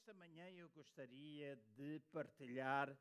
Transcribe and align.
Esta 0.00 0.14
manhã 0.14 0.48
eu 0.48 0.66
gostaria 0.70 1.56
de 1.76 2.00
partilhar 2.10 2.88
uh, 2.90 2.96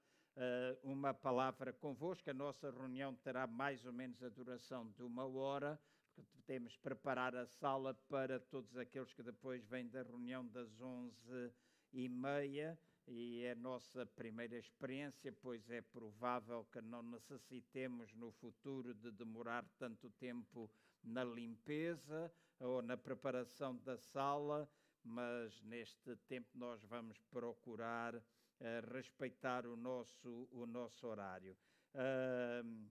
uma 0.83 1.13
palavra 1.13 1.71
convosco. 1.71 2.29
A 2.29 2.33
nossa 2.33 2.69
reunião 2.69 3.15
terá 3.15 3.47
mais 3.47 3.85
ou 3.85 3.93
menos 3.93 4.21
a 4.21 4.27
duração 4.27 4.91
de 4.91 5.01
uma 5.01 5.25
hora, 5.25 5.79
porque 6.13 6.37
temos 6.45 6.75
preparar 6.75 7.33
a 7.37 7.45
sala 7.45 7.93
para 8.09 8.37
todos 8.37 8.75
aqueles 8.75 9.13
que 9.13 9.23
depois 9.23 9.65
vêm 9.65 9.87
da 9.87 10.03
reunião 10.03 10.45
das 10.45 10.81
onze 10.81 11.53
e 11.93 12.09
meia. 12.09 12.77
E 13.07 13.43
é 13.45 13.51
a 13.53 13.55
nossa 13.55 14.05
primeira 14.05 14.57
experiência, 14.57 15.31
pois 15.31 15.69
é 15.69 15.79
provável 15.79 16.65
que 16.65 16.81
não 16.81 17.01
necessitemos 17.01 18.13
no 18.13 18.29
futuro 18.29 18.93
de 18.93 19.09
demorar 19.09 19.65
tanto 19.77 20.09
tempo 20.19 20.69
na 21.01 21.23
limpeza 21.23 22.29
ou 22.59 22.81
na 22.81 22.97
preparação 22.97 23.77
da 23.77 23.97
sala 23.97 24.69
mas 25.03 25.61
neste 25.63 26.15
tempo 26.27 26.49
nós 26.55 26.83
vamos 26.83 27.19
procurar 27.31 28.15
uh, 28.15 28.23
respeitar 28.93 29.65
o 29.65 29.75
nosso, 29.75 30.47
o 30.51 30.65
nosso 30.65 31.07
horário. 31.07 31.55
Uh, 31.93 32.89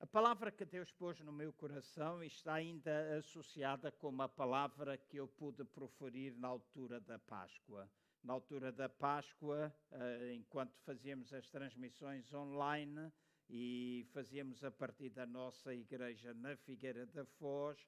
a 0.00 0.06
palavra 0.06 0.50
que 0.50 0.64
Deus 0.64 0.90
pôs 0.92 1.18
no 1.20 1.32
meu 1.32 1.52
coração 1.52 2.22
está 2.22 2.54
ainda 2.54 3.16
associada 3.16 3.90
com 3.90 4.08
uma 4.08 4.28
palavra 4.28 4.98
que 4.98 5.16
eu 5.16 5.26
pude 5.26 5.64
proferir 5.64 6.36
na 6.36 6.48
altura 6.48 7.00
da 7.00 7.18
Páscoa. 7.18 7.88
Na 8.22 8.32
altura 8.32 8.72
da 8.72 8.88
Páscoa, 8.88 9.74
uh, 9.92 10.32
enquanto 10.32 10.76
fazíamos 10.80 11.32
as 11.32 11.48
transmissões 11.48 12.32
online 12.32 13.12
e 13.48 14.06
fazíamos 14.12 14.64
a 14.64 14.70
partir 14.70 15.10
da 15.10 15.26
nossa 15.26 15.74
igreja 15.74 16.32
na 16.34 16.56
Figueira 16.56 17.06
da 17.06 17.24
Foz, 17.24 17.78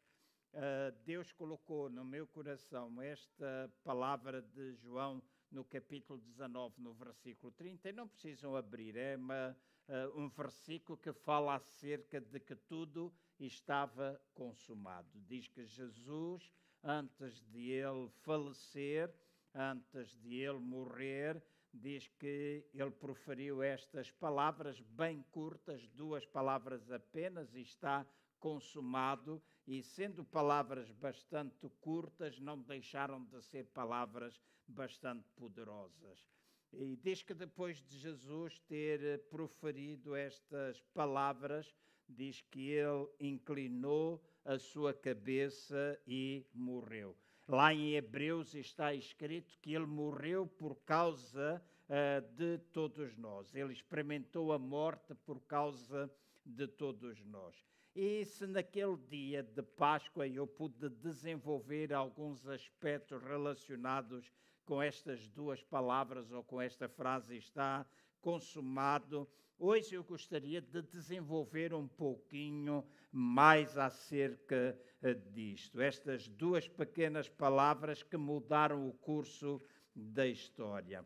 Uh, 0.57 0.91
Deus 1.05 1.31
colocou 1.33 1.91
no 1.91 2.03
meu 2.03 2.27
coração 2.27 3.03
esta 3.03 3.71
palavra 3.85 4.41
de 4.41 4.73
João 4.77 5.23
no 5.51 5.63
capítulo 5.63 6.19
19, 6.19 6.81
no 6.81 6.95
versículo 6.95 7.53
30, 7.53 7.91
e 7.91 7.93
não 7.93 8.09
precisam 8.09 8.57
abrir, 8.57 8.97
é 8.97 9.17
uma, 9.17 9.55
uh, 9.87 10.19
um 10.19 10.31
versículo 10.31 10.97
que 10.97 11.13
fala 11.13 11.57
acerca 11.57 12.23
de 12.23 12.41
que 12.41 12.57
tudo 12.57 13.13
estava 13.39 14.19
consumado. 14.33 15.21
Diz 15.27 15.47
que 15.47 15.67
Jesus, 15.67 16.51
antes 16.83 17.43
de 17.51 17.73
ele 17.73 18.09
falecer, 18.23 19.15
antes 19.55 20.17
de 20.23 20.37
ele 20.37 20.59
morrer, 20.59 21.45
diz 21.71 22.09
que 22.19 22.65
ele 22.73 22.93
proferiu 22.93 23.63
estas 23.63 24.11
palavras 24.11 24.81
bem 24.81 25.23
curtas, 25.31 25.87
duas 25.89 26.25
palavras 26.25 26.91
apenas, 26.91 27.55
e 27.55 27.61
está 27.61 28.07
consumado, 28.41 29.43
e 29.67 29.83
sendo 29.83 30.25
palavras 30.25 30.91
bastante 30.93 31.69
curtas, 31.81 32.39
não 32.39 32.61
deixaram 32.61 33.25
de 33.25 33.43
ser 33.43 33.67
palavras 33.67 34.41
bastante 34.67 35.29
poderosas. 35.37 36.27
E 36.73 36.97
diz 36.97 37.23
que 37.23 37.35
depois 37.35 37.83
de 37.83 37.99
Jesus 37.99 38.59
ter 38.69 39.21
proferido 39.29 40.15
estas 40.15 40.81
palavras, 40.95 41.75
diz 42.09 42.43
que 42.43 42.71
ele 42.71 43.09
inclinou 43.19 44.23
a 44.45 44.59
sua 44.59 44.95
cabeça 44.95 45.99
e 46.07 46.47
morreu. 46.55 47.17
Lá 47.49 47.73
em 47.73 47.95
Hebreus 47.95 48.55
está 48.55 48.93
escrito 48.95 49.59
que 49.61 49.73
ele 49.73 49.87
morreu 49.87 50.47
por 50.47 50.77
causa 50.85 51.63
uh, 51.89 52.35
de 52.35 52.59
todos 52.73 53.17
nós. 53.17 53.55
Ele 53.55 53.73
experimentou 53.73 54.53
a 54.53 54.59
morte 54.59 55.15
por 55.15 55.41
causa 55.43 56.11
de 56.45 56.67
todos 56.67 57.25
nós. 57.25 57.57
E 57.99 58.27
se 58.27 58.47
naquele 58.47 58.99
dia 59.09 59.43
de 59.43 59.63
Páscoa 59.63 60.29
eu 60.29 60.47
pude 60.47 60.87
desenvolver 60.91 61.95
alguns 61.95 62.47
aspectos 62.47 63.23
relacionados 63.23 64.31
com 64.67 64.83
estas 64.83 65.27
duas 65.31 65.63
palavras 65.63 66.31
ou 66.31 66.45
com 66.45 66.61
esta 66.61 66.91
frase 66.91 67.39
está 67.39 67.87
consumado, 68.21 69.27
hoje 69.59 69.95
eu 69.95 70.05
gostaria 70.05 70.61
de 70.61 70.83
desenvolver 70.83 71.73
um 71.73 71.89
pouquinho 71.89 72.87
mais 73.11 73.79
acerca 73.79 74.79
eh, 75.01 75.15
disto. 75.15 75.81
Estas 75.81 76.29
duas 76.29 76.69
pequenas 76.69 77.31
palavras 77.31 78.03
que 78.03 78.19
mudaram 78.19 78.87
o 78.87 78.93
curso 78.93 79.59
da 79.95 80.27
história. 80.27 81.03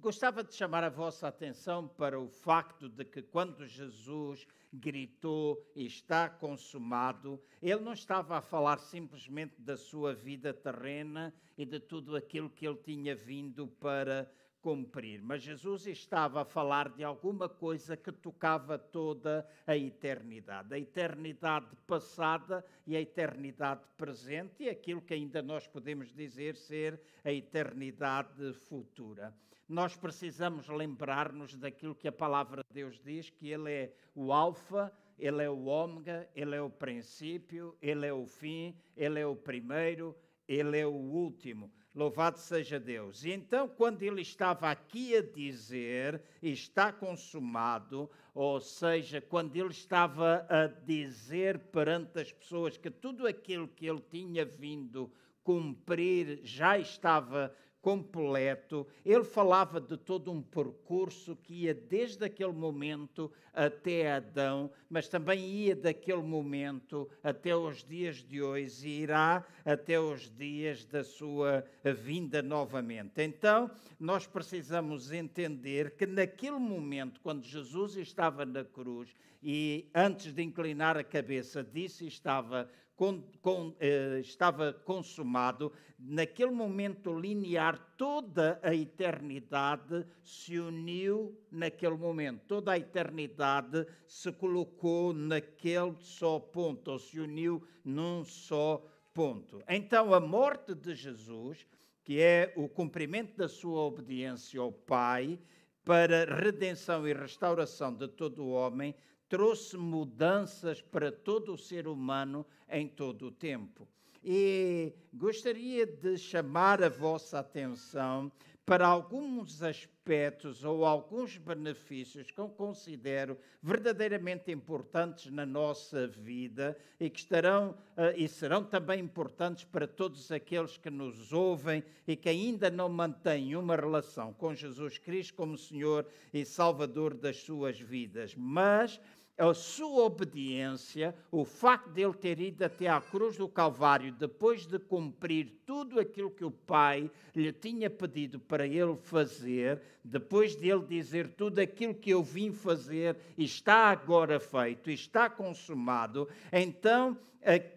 Gostava 0.00 0.42
de 0.42 0.54
chamar 0.54 0.82
a 0.82 0.88
vossa 0.88 1.28
atenção 1.28 1.86
para 1.86 2.18
o 2.18 2.26
facto 2.26 2.88
de 2.88 3.04
que 3.04 3.20
quando 3.20 3.66
Jesus 3.66 4.46
gritou 4.72 5.62
está 5.76 6.26
consumado, 6.26 7.38
ele 7.60 7.82
não 7.82 7.92
estava 7.92 8.38
a 8.38 8.40
falar 8.40 8.78
simplesmente 8.78 9.60
da 9.60 9.76
sua 9.76 10.14
vida 10.14 10.54
terrena 10.54 11.34
e 11.58 11.66
de 11.66 11.78
tudo 11.78 12.16
aquilo 12.16 12.48
que 12.48 12.66
ele 12.66 12.78
tinha 12.78 13.14
vindo 13.14 13.66
para 13.66 14.26
cumprir, 14.62 15.20
mas 15.22 15.42
Jesus 15.42 15.86
estava 15.86 16.40
a 16.42 16.46
falar 16.46 16.88
de 16.88 17.04
alguma 17.04 17.46
coisa 17.46 17.94
que 17.94 18.10
tocava 18.10 18.78
toda 18.78 19.46
a 19.66 19.76
eternidade, 19.76 20.74
a 20.74 20.78
eternidade 20.78 21.76
passada 21.86 22.64
e 22.86 22.96
a 22.96 23.00
eternidade 23.02 23.82
presente 23.98 24.64
e 24.64 24.70
aquilo 24.70 25.02
que 25.02 25.12
ainda 25.12 25.42
nós 25.42 25.66
podemos 25.66 26.10
dizer 26.14 26.56
ser 26.56 26.98
a 27.22 27.30
eternidade 27.30 28.54
futura 28.54 29.34
nós 29.70 29.94
precisamos 29.94 30.66
lembrar-nos 30.68 31.54
daquilo 31.54 31.94
que 31.94 32.08
a 32.08 32.12
palavra 32.12 32.62
de 32.68 32.74
Deus 32.74 33.00
diz, 33.00 33.30
que 33.30 33.48
Ele 33.50 33.70
é 33.70 33.92
o 34.16 34.32
Alfa, 34.32 34.92
Ele 35.16 35.44
é 35.44 35.48
o 35.48 35.66
Ômega, 35.66 36.28
Ele 36.34 36.56
é 36.56 36.60
o 36.60 36.68
princípio, 36.68 37.76
Ele 37.80 38.04
é 38.04 38.12
o 38.12 38.26
fim, 38.26 38.76
Ele 38.96 39.20
é 39.20 39.26
o 39.26 39.36
primeiro, 39.36 40.16
Ele 40.48 40.76
é 40.76 40.84
o 40.84 40.90
último. 40.90 41.70
Louvado 41.94 42.38
seja 42.38 42.80
Deus. 42.80 43.24
E 43.24 43.30
então, 43.30 43.68
quando 43.68 44.02
ele 44.02 44.22
estava 44.22 44.70
aqui 44.70 45.16
a 45.16 45.22
dizer, 45.22 46.20
está 46.42 46.92
consumado, 46.92 48.10
ou 48.34 48.60
seja, 48.60 49.20
quando 49.20 49.54
ele 49.56 49.70
estava 49.70 50.46
a 50.48 50.66
dizer 50.66 51.58
perante 51.58 52.20
as 52.20 52.32
pessoas 52.32 52.76
que 52.76 52.90
tudo 52.90 53.26
aquilo 53.26 53.68
que 53.68 53.86
ele 53.86 54.02
tinha 54.08 54.44
vindo 54.44 55.12
cumprir 55.42 56.40
já 56.44 56.78
estava 56.78 57.54
completo, 57.80 58.86
ele 59.04 59.24
falava 59.24 59.80
de 59.80 59.96
todo 59.96 60.30
um 60.30 60.42
percurso 60.42 61.34
que 61.36 61.64
ia 61.64 61.74
desde 61.74 62.24
aquele 62.24 62.52
momento 62.52 63.30
até 63.52 64.12
Adão, 64.12 64.70
mas 64.88 65.08
também 65.08 65.44
ia 65.46 65.74
daquele 65.74 66.22
momento 66.22 67.08
até 67.22 67.56
os 67.56 67.82
dias 67.82 68.16
de 68.16 68.42
hoje 68.42 68.88
e 68.88 69.02
irá 69.02 69.44
até 69.64 69.98
os 69.98 70.30
dias 70.30 70.84
da 70.84 71.02
sua 71.02 71.64
vinda 72.02 72.42
novamente. 72.42 73.22
Então, 73.22 73.70
nós 73.98 74.26
precisamos 74.26 75.10
entender 75.10 75.96
que 75.96 76.06
naquele 76.06 76.58
momento, 76.58 77.20
quando 77.20 77.44
Jesus 77.44 77.96
estava 77.96 78.44
na 78.44 78.64
cruz 78.64 79.14
e 79.42 79.90
antes 79.94 80.32
de 80.32 80.42
inclinar 80.42 80.96
a 80.96 81.04
cabeça, 81.04 81.64
disse 81.64 82.06
estava 82.06 82.70
com, 83.00 83.22
com, 83.40 83.74
eh, 83.80 84.20
estava 84.20 84.74
consumado, 84.74 85.72
naquele 85.98 86.50
momento 86.50 87.18
linear, 87.18 87.94
toda 87.96 88.60
a 88.62 88.74
eternidade 88.74 90.04
se 90.22 90.58
uniu 90.58 91.34
naquele 91.50 91.96
momento. 91.96 92.42
Toda 92.46 92.72
a 92.72 92.78
eternidade 92.78 93.86
se 94.06 94.30
colocou 94.32 95.14
naquele 95.14 95.96
só 95.98 96.38
ponto, 96.38 96.90
ou 96.90 96.98
se 96.98 97.18
uniu 97.18 97.66
num 97.82 98.22
só 98.22 98.86
ponto. 99.14 99.62
Então, 99.66 100.12
a 100.12 100.20
morte 100.20 100.74
de 100.74 100.94
Jesus, 100.94 101.66
que 102.04 102.20
é 102.20 102.52
o 102.54 102.68
cumprimento 102.68 103.34
da 103.34 103.48
sua 103.48 103.80
obediência 103.80 104.60
ao 104.60 104.72
Pai, 104.72 105.38
para 105.86 106.26
redenção 106.26 107.08
e 107.08 107.14
restauração 107.14 107.94
de 107.94 108.08
todo 108.08 108.42
o 108.42 108.50
homem, 108.50 108.94
trouxe 109.30 109.78
mudanças 109.78 110.82
para 110.82 111.12
todo 111.12 111.54
o 111.54 111.58
ser 111.58 111.86
humano 111.86 112.44
em 112.68 112.88
todo 112.88 113.28
o 113.28 113.30
tempo. 113.30 113.88
E 114.22 114.92
gostaria 115.14 115.86
de 115.86 116.18
chamar 116.18 116.82
a 116.82 116.88
vossa 116.88 117.38
atenção 117.38 118.30
para 118.70 118.86
alguns 118.86 119.62
aspectos 119.62 120.62
ou 120.62 120.84
alguns 120.84 121.36
benefícios 121.36 122.30
que 122.30 122.38
eu 122.38 122.48
considero 122.48 123.36
verdadeiramente 123.60 124.52
importantes 124.52 125.32
na 125.32 125.44
nossa 125.44 126.06
vida 126.06 126.76
e 127.00 127.10
que 127.10 127.18
estarão 127.18 127.70
uh, 127.70 128.14
e 128.16 128.28
serão 128.28 128.62
também 128.62 129.00
importantes 129.00 129.64
para 129.64 129.88
todos 129.88 130.30
aqueles 130.30 130.76
que 130.76 130.88
nos 130.88 131.32
ouvem 131.32 131.82
e 132.06 132.14
que 132.14 132.28
ainda 132.28 132.70
não 132.70 132.88
mantêm 132.88 133.56
uma 133.56 133.74
relação 133.74 134.32
com 134.34 134.54
Jesus 134.54 134.98
Cristo 134.98 135.34
como 135.34 135.58
Senhor 135.58 136.06
e 136.32 136.44
Salvador 136.44 137.14
das 137.14 137.38
suas 137.38 137.80
vidas. 137.80 138.36
Mas 138.36 139.00
a 139.40 139.54
sua 139.54 140.04
obediência, 140.04 141.14
o 141.32 141.46
facto 141.46 141.88
de 141.90 142.02
ele 142.02 142.12
ter 142.12 142.38
ido 142.38 142.62
até 142.62 142.88
à 142.88 143.00
cruz 143.00 143.38
do 143.38 143.48
Calvário, 143.48 144.12
depois 144.12 144.66
de 144.66 144.78
cumprir 144.78 145.62
tudo 145.64 145.98
aquilo 145.98 146.30
que 146.30 146.44
o 146.44 146.50
Pai 146.50 147.10
lhe 147.34 147.50
tinha 147.50 147.88
pedido 147.88 148.38
para 148.38 148.66
ele 148.66 148.96
fazer, 148.96 149.80
depois 150.04 150.54
de 150.54 150.68
ele 150.68 150.84
dizer 150.84 151.28
tudo 151.28 151.58
aquilo 151.58 151.94
que 151.94 152.10
eu 152.10 152.22
vim 152.22 152.52
fazer 152.52 153.16
está 153.38 153.88
agora 153.88 154.38
feito, 154.38 154.90
está 154.90 155.30
consumado, 155.30 156.28
então 156.52 157.16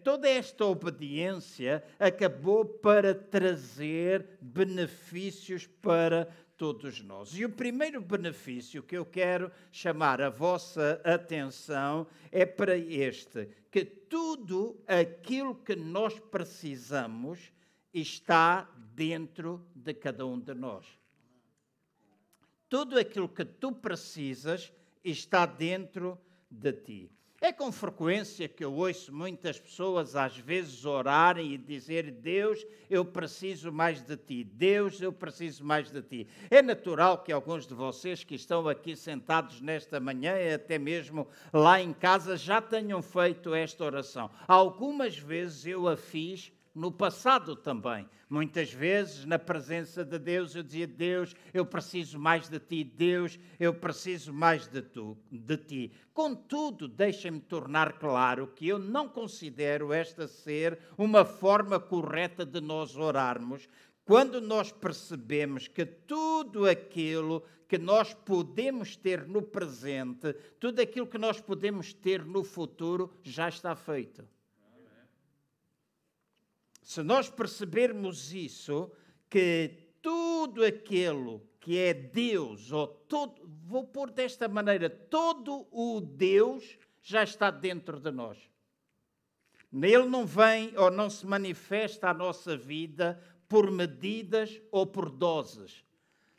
toda 0.02 0.28
esta 0.28 0.66
obediência 0.66 1.82
acabou 1.98 2.66
para 2.66 3.14
trazer 3.14 4.26
benefícios 4.38 5.66
para 5.80 6.28
todos 6.56 7.00
nós. 7.00 7.34
E 7.34 7.44
o 7.44 7.50
primeiro 7.50 8.00
benefício 8.00 8.82
que 8.82 8.96
eu 8.96 9.04
quero 9.04 9.50
chamar 9.72 10.20
a 10.20 10.30
vossa 10.30 11.00
atenção 11.04 12.06
é 12.30 12.46
para 12.46 12.76
este: 12.76 13.48
que 13.70 13.84
tudo 13.84 14.82
aquilo 14.86 15.54
que 15.54 15.74
nós 15.74 16.18
precisamos 16.18 17.52
está 17.92 18.68
dentro 18.94 19.66
de 19.74 19.94
cada 19.94 20.26
um 20.26 20.38
de 20.38 20.54
nós. 20.54 20.86
Tudo 22.68 22.98
aquilo 22.98 23.28
que 23.28 23.44
tu 23.44 23.72
precisas 23.72 24.72
está 25.04 25.46
dentro 25.46 26.18
de 26.50 26.72
ti. 26.72 27.10
É 27.44 27.52
com 27.52 27.70
frequência 27.70 28.48
que 28.48 28.64
eu 28.64 28.72
ouço 28.72 29.12
muitas 29.12 29.60
pessoas 29.60 30.16
às 30.16 30.34
vezes 30.34 30.86
orarem 30.86 31.52
e 31.52 31.58
dizer: 31.58 32.10
Deus, 32.10 32.66
eu 32.88 33.04
preciso 33.04 33.70
mais 33.70 34.00
de 34.00 34.16
ti. 34.16 34.42
Deus, 34.42 34.98
eu 35.02 35.12
preciso 35.12 35.62
mais 35.62 35.90
de 35.90 36.00
ti. 36.00 36.26
É 36.50 36.62
natural 36.62 37.18
que 37.18 37.30
alguns 37.30 37.66
de 37.66 37.74
vocês 37.74 38.24
que 38.24 38.34
estão 38.34 38.66
aqui 38.66 38.96
sentados 38.96 39.60
nesta 39.60 40.00
manhã 40.00 40.38
e 40.38 40.54
até 40.54 40.78
mesmo 40.78 41.28
lá 41.52 41.78
em 41.78 41.92
casa 41.92 42.34
já 42.34 42.62
tenham 42.62 43.02
feito 43.02 43.54
esta 43.54 43.84
oração. 43.84 44.30
Algumas 44.48 45.18
vezes 45.18 45.66
eu 45.66 45.86
a 45.86 45.98
fiz 45.98 46.50
no 46.74 46.90
passado 46.90 47.54
também. 47.54 48.08
Muitas 48.28 48.72
vezes, 48.72 49.24
na 49.24 49.38
presença 49.38 50.04
de 50.04 50.18
Deus, 50.18 50.56
eu 50.56 50.62
dizia: 50.62 50.86
Deus, 50.86 51.34
eu 51.52 51.64
preciso 51.64 52.18
mais 52.18 52.48
de 52.48 52.58
ti, 52.58 52.82
Deus, 52.82 53.38
eu 53.60 53.72
preciso 53.72 54.32
mais 54.32 54.66
de, 54.66 54.82
tu, 54.82 55.16
de 55.30 55.56
ti. 55.56 55.92
Contudo, 56.12 56.88
deixem-me 56.88 57.40
tornar 57.40 57.98
claro 57.98 58.48
que 58.48 58.66
eu 58.66 58.78
não 58.78 59.08
considero 59.08 59.92
esta 59.92 60.26
ser 60.26 60.78
uma 60.98 61.24
forma 61.24 61.78
correta 61.78 62.44
de 62.44 62.60
nós 62.60 62.96
orarmos. 62.96 63.68
Quando 64.04 64.40
nós 64.40 64.70
percebemos 64.70 65.68
que 65.68 65.86
tudo 65.86 66.66
aquilo 66.66 67.42
que 67.66 67.78
nós 67.78 68.12
podemos 68.12 68.96
ter 68.96 69.26
no 69.26 69.40
presente, 69.40 70.34
tudo 70.60 70.80
aquilo 70.80 71.06
que 71.06 71.18
nós 71.18 71.40
podemos 71.40 71.94
ter 71.94 72.24
no 72.24 72.44
futuro, 72.44 73.10
já 73.22 73.48
está 73.48 73.74
feito. 73.74 74.28
Se 76.84 77.02
nós 77.02 77.30
percebermos 77.30 78.34
isso, 78.34 78.92
que 79.30 79.70
tudo 80.02 80.62
aquilo 80.62 81.48
que 81.58 81.78
é 81.78 81.94
Deus, 81.94 82.70
ou 82.70 82.86
todo, 82.86 83.50
vou 83.66 83.86
pôr 83.86 84.10
desta 84.10 84.46
maneira, 84.46 84.90
todo 84.90 85.66
o 85.72 85.98
Deus 85.98 86.78
já 87.00 87.22
está 87.22 87.50
dentro 87.50 87.98
de 87.98 88.10
nós. 88.10 88.38
Nele 89.72 90.04
não 90.04 90.26
vem 90.26 90.76
ou 90.76 90.90
não 90.90 91.08
se 91.08 91.26
manifesta 91.26 92.10
a 92.10 92.14
nossa 92.14 92.54
vida 92.54 93.18
por 93.48 93.70
medidas 93.70 94.60
ou 94.70 94.86
por 94.86 95.08
doses. 95.08 95.82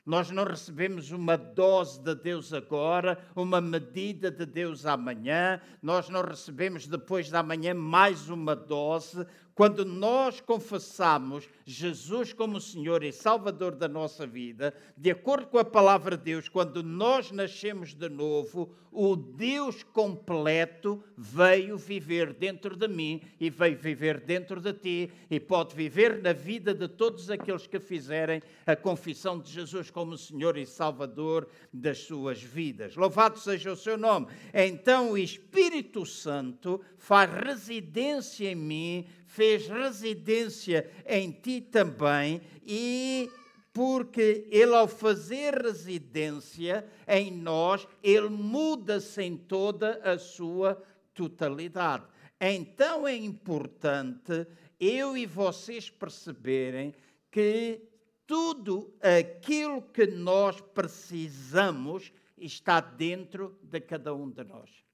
Nós 0.06 0.30
não 0.30 0.44
recebemos 0.44 1.10
uma 1.10 1.36
dose 1.36 2.00
de 2.00 2.14
Deus 2.14 2.54
agora, 2.54 3.18
uma 3.36 3.60
medida 3.60 4.30
de 4.30 4.46
Deus 4.46 4.86
amanhã, 4.86 5.60
nós 5.82 6.10
não 6.10 6.22
recebemos 6.22 6.86
depois 6.86 7.32
da 7.32 7.42
manhã 7.42 7.74
mais 7.74 8.30
uma 8.30 8.56
dose. 8.56 9.26
Quando 9.56 9.86
nós 9.86 10.42
confessamos 10.42 11.48
Jesus 11.66 12.34
como 12.34 12.60
Senhor 12.60 13.02
e 13.06 13.14
Salvador 13.14 13.74
da 13.74 13.88
nossa 13.88 14.28
vida, 14.28 14.74
de 14.98 15.10
acordo 15.10 15.48
com 15.48 15.58
a 15.58 15.64
palavra 15.64 16.18
de 16.18 16.26
Deus, 16.26 16.50
quando 16.50 16.84
nós 16.84 17.32
nascemos 17.32 17.96
de 17.96 18.10
novo, 18.10 18.76
o 18.92 19.16
Deus 19.16 19.82
completo 19.82 21.02
veio 21.18 21.78
viver 21.78 22.34
dentro 22.34 22.76
de 22.76 22.88
mim 22.88 23.22
e 23.40 23.50
veio 23.50 23.78
viver 23.78 24.20
dentro 24.20 24.60
de 24.60 24.74
ti 24.74 25.12
e 25.30 25.40
pode 25.40 25.74
viver 25.74 26.22
na 26.22 26.34
vida 26.34 26.74
de 26.74 26.90
todos 26.90 27.30
aqueles 27.30 27.66
que 27.66 27.80
fizerem 27.80 28.42
a 28.66 28.76
confissão 28.76 29.40
de 29.40 29.50
Jesus 29.50 29.90
como 29.90 30.18
Senhor 30.18 30.58
e 30.58 30.66
Salvador 30.66 31.48
das 31.72 32.00
suas 32.00 32.42
vidas. 32.42 32.96
Louvado 32.98 33.40
seja 33.40 33.72
o 33.72 33.78
seu 33.78 33.98
nome. 33.98 34.28
Então 34.54 35.12
o 35.12 35.18
Espírito 35.18 36.06
Santo 36.06 36.82
faz 36.98 37.32
residência 37.32 38.52
em 38.52 38.56
mim 38.56 39.06
fez 39.36 39.68
residência 39.68 40.90
em 41.06 41.30
ti 41.30 41.60
também 41.60 42.42
e 42.66 43.30
porque 43.74 44.48
ele, 44.50 44.74
ao 44.74 44.88
fazer 44.88 45.62
residência 45.62 46.88
em 47.06 47.30
nós, 47.30 47.86
ele 48.02 48.30
muda-se 48.30 49.22
em 49.22 49.36
toda 49.36 50.00
a 50.10 50.18
sua 50.18 50.82
totalidade. 51.14 52.06
Então 52.40 53.06
é 53.06 53.14
importante 53.14 54.48
eu 54.80 55.18
e 55.18 55.26
vocês 55.26 55.90
perceberem 55.90 56.94
que 57.30 57.82
tudo 58.26 58.96
aquilo 59.02 59.82
que 59.82 60.08
nós 60.08 60.62
precisamos 60.62 62.14
está 62.38 62.80
dentro 62.80 63.60
de 63.62 63.82
cada 63.82 64.16
um 64.16 64.30
de 64.30 64.46
nós. 64.46 64.85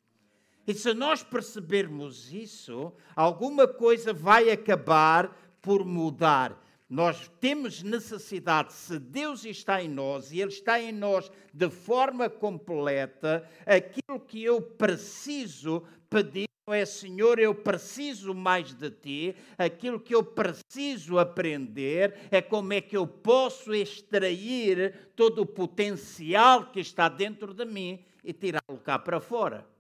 E 0.68 0.74
se 0.74 0.94
nós 0.94 1.24
percebermos 1.24 2.32
isso, 2.32 2.94
alguma 3.16 3.68
coisa 3.68 4.14
vai 4.14 4.52
acabar 4.52 5.36
por 5.62 5.86
mudar. 5.86 6.60
Nós 6.90 7.32
temos 7.40 7.82
necessidade, 7.82 8.74
se 8.74 9.00
Deus 9.00 9.46
está 9.46 9.82
em 9.82 9.88
nós 9.88 10.32
e 10.32 10.42
Ele 10.42 10.52
está 10.52 10.80
em 10.80 10.92
nós 10.92 11.32
de 11.54 11.70
forma 11.70 12.30
completa, 12.30 13.48
aquilo 13.66 14.20
que 14.20 14.44
eu 14.44 14.62
preciso 14.62 15.84
pedir 16.10 16.52
é 16.68 16.86
Senhor, 16.86 17.40
eu 17.40 17.54
preciso 17.56 18.34
mais 18.34 18.74
de 18.74 18.92
ti, 18.92 19.36
aquilo 19.58 20.00
que 20.00 20.14
eu 20.14 20.24
preciso 20.24 21.18
aprender 21.18 22.14
é 22.30 22.42
como 22.42 22.72
é 22.74 22.80
que 22.80 22.96
eu 22.96 23.06
posso 23.08 23.74
extrair 23.74 25.12
todo 25.16 25.42
o 25.42 25.46
potencial 25.46 26.72
que 26.72 26.80
está 26.80 27.10
dentro 27.10 27.54
de 27.54 27.66
mim 27.66 28.04
e 28.24 28.32
tirá-lo 28.32 28.78
cá 28.78 28.98
para 29.00 29.20
fora. 29.20 29.71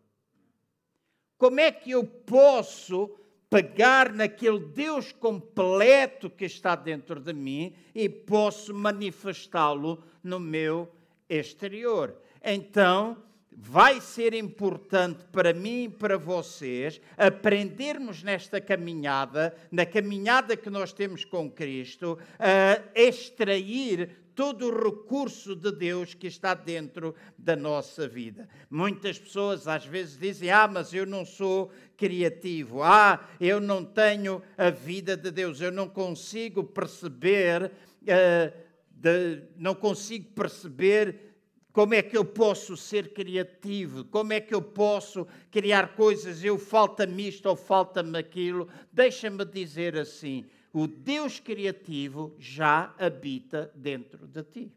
Como 1.41 1.59
é 1.59 1.71
que 1.71 1.89
eu 1.89 2.03
posso 2.03 3.09
pegar 3.49 4.13
naquele 4.13 4.59
Deus 4.59 5.11
completo 5.11 6.29
que 6.29 6.45
está 6.45 6.75
dentro 6.75 7.19
de 7.19 7.33
mim 7.33 7.73
e 7.95 8.07
posso 8.07 8.71
manifestá-lo 8.75 10.03
no 10.23 10.39
meu 10.39 10.87
exterior? 11.27 12.15
Então, 12.43 13.17
vai 13.51 13.99
ser 14.01 14.33
importante 14.33 15.23
para 15.31 15.53
mim 15.53 15.83
e 15.83 15.89
para 15.89 16.17
vocês 16.17 17.01
aprendermos 17.17 18.23
nesta 18.23 18.59
caminhada, 18.61 19.55
na 19.71 19.85
caminhada 19.85 20.55
que 20.55 20.69
nós 20.69 20.93
temos 20.93 21.25
com 21.25 21.49
Cristo, 21.49 22.17
a 22.39 22.81
extrair 22.95 24.21
todo 24.33 24.67
o 24.67 24.83
recurso 24.83 25.55
de 25.55 25.71
Deus 25.71 26.13
que 26.13 26.27
está 26.27 26.53
dentro 26.53 27.13
da 27.37 27.55
nossa 27.55 28.07
vida. 28.07 28.47
Muitas 28.69 29.19
pessoas 29.19 29.67
às 29.67 29.85
vezes 29.85 30.17
dizem: 30.17 30.49
Ah, 30.49 30.67
mas 30.67 30.93
eu 30.93 31.05
não 31.05 31.25
sou 31.25 31.71
criativo, 31.97 32.81
ah, 32.81 33.27
eu 33.39 33.59
não 33.59 33.83
tenho 33.83 34.41
a 34.57 34.69
vida 34.69 35.15
de 35.15 35.29
Deus, 35.29 35.61
eu 35.61 35.71
não 35.71 35.87
consigo 35.87 36.63
perceber, 36.63 37.65
uh, 37.65 38.57
de, 38.89 39.43
não 39.57 39.75
consigo 39.75 40.31
perceber. 40.31 41.30
Como 41.71 41.93
é 41.93 42.01
que 42.01 42.17
eu 42.17 42.25
posso 42.25 42.75
ser 42.75 43.13
criativo? 43.13 44.03
Como 44.05 44.33
é 44.33 44.41
que 44.41 44.53
eu 44.53 44.61
posso 44.61 45.25
criar 45.49 45.95
coisas? 45.95 46.43
Eu 46.43 46.59
falta-me 46.59 47.29
isto 47.29 47.47
ou 47.47 47.55
falta-me 47.55 48.17
aquilo? 48.17 48.67
Deixa-me 48.91 49.45
dizer 49.45 49.97
assim: 49.97 50.45
o 50.73 50.85
Deus 50.85 51.39
criativo 51.39 52.35
já 52.37 52.93
habita 52.97 53.71
dentro 53.73 54.27
de 54.27 54.43
ti. 54.43 54.71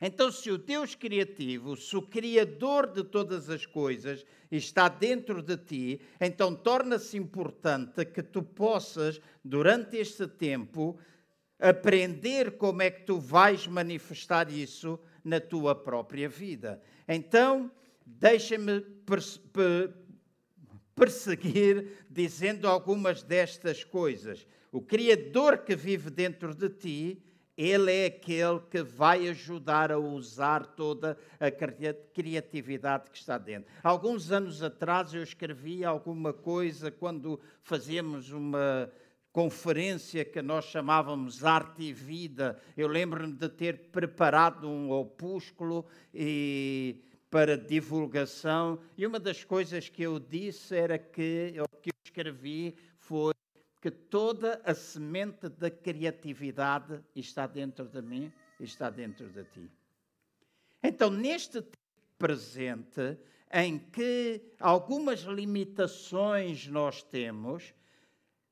Então, 0.00 0.30
se 0.30 0.50
o 0.50 0.58
Deus 0.58 0.94
criativo, 0.94 1.74
se 1.74 1.96
o 1.96 2.02
Criador 2.02 2.86
de 2.86 3.02
todas 3.02 3.48
as 3.48 3.64
coisas 3.64 4.24
está 4.50 4.88
dentro 4.88 5.42
de 5.42 5.56
ti, 5.56 6.00
então 6.20 6.54
torna-se 6.54 7.16
importante 7.16 8.04
que 8.04 8.22
tu 8.22 8.42
possas, 8.42 9.20
durante 9.42 9.96
este 9.96 10.26
tempo, 10.26 10.98
aprender 11.58 12.58
como 12.58 12.82
é 12.82 12.90
que 12.90 13.04
tu 13.04 13.18
vais 13.18 13.66
manifestar 13.66 14.50
isso 14.50 15.00
na 15.26 15.40
tua 15.40 15.74
própria 15.74 16.28
vida. 16.28 16.80
Então, 17.08 17.68
deixa-me 18.06 18.80
perseguir 20.94 22.06
dizendo 22.08 22.68
algumas 22.68 23.24
destas 23.24 23.82
coisas. 23.82 24.46
O 24.70 24.80
Criador 24.80 25.58
que 25.58 25.74
vive 25.74 26.10
dentro 26.10 26.54
de 26.54 26.68
ti 26.68 27.22
Ele 27.56 27.90
é 27.90 28.06
aquele 28.06 28.60
que 28.70 28.82
vai 28.82 29.28
ajudar 29.28 29.90
a 29.90 29.98
usar 29.98 30.64
toda 30.64 31.16
a 31.40 31.50
criatividade 31.50 33.10
que 33.10 33.16
está 33.16 33.38
dentro. 33.38 33.72
Alguns 33.82 34.30
anos 34.30 34.62
atrás 34.62 35.14
eu 35.14 35.22
escrevi 35.22 35.82
alguma 35.82 36.34
coisa 36.34 36.90
quando 36.90 37.40
fazíamos 37.62 38.30
uma 38.30 38.92
conferência 39.36 40.24
que 40.24 40.40
nós 40.40 40.64
chamávamos 40.64 41.44
Arte 41.44 41.82
e 41.82 41.92
Vida. 41.92 42.58
Eu 42.74 42.88
lembro-me 42.88 43.34
de 43.34 43.50
ter 43.50 43.90
preparado 43.90 44.66
um 44.66 44.90
opúsculo 44.90 45.84
e 46.14 47.04
para 47.28 47.54
divulgação 47.54 48.80
e 48.96 49.06
uma 49.06 49.20
das 49.20 49.44
coisas 49.44 49.90
que 49.90 50.04
eu 50.04 50.18
disse 50.18 50.74
era 50.74 50.98
que 50.98 51.52
o 51.60 51.76
que 51.76 51.90
eu 51.90 51.94
escrevi 52.02 52.74
foi 52.98 53.34
que 53.82 53.90
toda 53.90 54.58
a 54.64 54.74
semente 54.74 55.50
da 55.50 55.70
criatividade 55.70 56.98
está 57.14 57.46
dentro 57.46 57.84
de 57.84 58.00
mim 58.00 58.32
está 58.58 58.88
dentro 58.88 59.28
de 59.28 59.44
ti. 59.44 59.70
Então, 60.82 61.10
neste 61.10 61.62
presente, 62.16 63.18
em 63.52 63.78
que 63.78 64.40
algumas 64.58 65.20
limitações 65.24 66.66
nós 66.68 67.02
temos, 67.02 67.74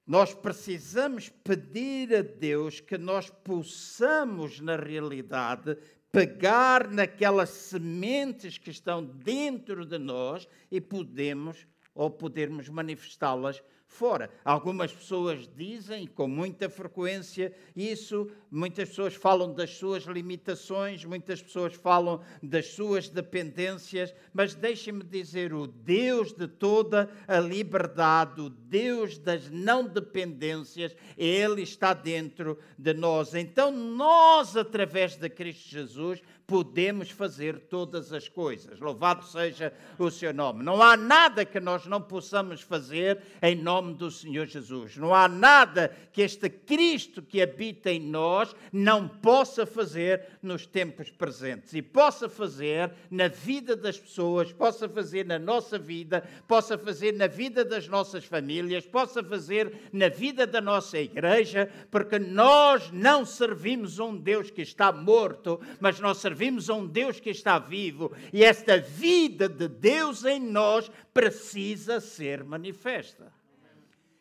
nós 0.06 0.34
precisamos 0.34 1.28
pedir 1.28 2.14
a 2.14 2.23
Deus 2.23 2.80
que 2.80 2.99
nós 2.99 3.30
possamos, 3.30 4.61
na 4.61 4.76
realidade, 4.76 5.76
pegar 6.12 6.88
naquelas 6.88 7.49
sementes 7.49 8.58
que 8.58 8.70
estão 8.70 9.04
dentro 9.04 9.84
de 9.87 9.99
nós 9.99 10.46
e 10.70 10.80
podemos 10.80 11.66
ou 11.94 12.11
podermos 12.11 12.68
manifestá-las 12.68 13.62
fora. 13.94 14.28
Algumas 14.44 14.92
pessoas 14.92 15.48
dizem 15.56 16.06
com 16.06 16.26
muita 16.26 16.68
frequência 16.68 17.54
isso, 17.76 18.28
muitas 18.50 18.88
pessoas 18.88 19.14
falam 19.14 19.54
das 19.54 19.70
suas 19.70 20.02
limitações, 20.02 21.04
muitas 21.04 21.40
pessoas 21.40 21.74
falam 21.74 22.20
das 22.42 22.66
suas 22.66 23.08
dependências, 23.08 24.12
mas 24.32 24.54
deixem-me 24.54 25.04
dizer: 25.04 25.54
o 25.54 25.68
Deus 25.68 26.32
de 26.32 26.48
toda 26.48 27.08
a 27.28 27.38
liberdade, 27.38 28.40
o 28.40 28.50
Deus 28.50 29.16
das 29.16 29.48
não 29.48 29.86
dependências, 29.86 30.96
Ele 31.16 31.62
está 31.62 31.94
dentro 31.94 32.58
de 32.76 32.92
nós. 32.92 33.32
Então, 33.34 33.70
nós, 33.70 34.56
através 34.56 35.14
de 35.14 35.30
Cristo 35.30 35.68
Jesus, 35.68 36.20
podemos 36.46 37.10
fazer 37.10 37.58
todas 37.58 38.12
as 38.12 38.28
coisas. 38.28 38.78
Louvado 38.78 39.24
seja 39.24 39.72
o 39.98 40.10
seu 40.10 40.32
nome. 40.32 40.62
Não 40.62 40.82
há 40.82 40.96
nada 40.96 41.44
que 41.44 41.58
nós 41.58 41.86
não 41.86 42.00
possamos 42.00 42.60
fazer 42.60 43.18
em 43.40 43.54
nome 43.54 43.94
do 43.94 44.10
Senhor 44.10 44.46
Jesus. 44.46 44.96
Não 44.96 45.14
há 45.14 45.26
nada 45.26 45.94
que 46.12 46.20
este 46.20 46.50
Cristo 46.50 47.22
que 47.22 47.40
habita 47.40 47.90
em 47.90 48.00
nós 48.00 48.54
não 48.72 49.08
possa 49.08 49.64
fazer 49.64 50.22
nos 50.42 50.66
tempos 50.66 51.10
presentes 51.10 51.72
e 51.72 51.80
possa 51.80 52.28
fazer 52.28 52.92
na 53.10 53.28
vida 53.28 53.74
das 53.74 53.98
pessoas, 53.98 54.52
possa 54.52 54.88
fazer 54.88 55.24
na 55.24 55.38
nossa 55.38 55.78
vida, 55.78 56.22
possa 56.46 56.76
fazer 56.76 57.12
na 57.14 57.26
vida 57.26 57.64
das 57.64 57.88
nossas 57.88 58.24
famílias, 58.24 58.86
possa 58.86 59.24
fazer 59.24 59.88
na 59.92 60.08
vida 60.08 60.46
da 60.46 60.60
nossa 60.60 60.98
igreja, 60.98 61.70
porque 61.90 62.18
nós 62.18 62.90
não 62.92 63.24
servimos 63.24 63.98
um 63.98 64.14
Deus 64.14 64.50
que 64.50 64.62
está 64.62 64.92
morto, 64.92 65.58
mas 65.80 65.98
nós 65.98 66.18
servimos 66.18 66.33
servimos 66.34 66.68
a 66.68 66.74
um 66.74 66.86
Deus 66.86 67.20
que 67.20 67.30
está 67.30 67.60
vivo 67.60 68.12
e 68.32 68.44
esta 68.44 68.78
vida 68.78 69.48
de 69.48 69.68
Deus 69.68 70.24
em 70.24 70.40
nós 70.40 70.90
precisa 71.12 72.00
ser 72.00 72.42
manifesta. 72.42 73.32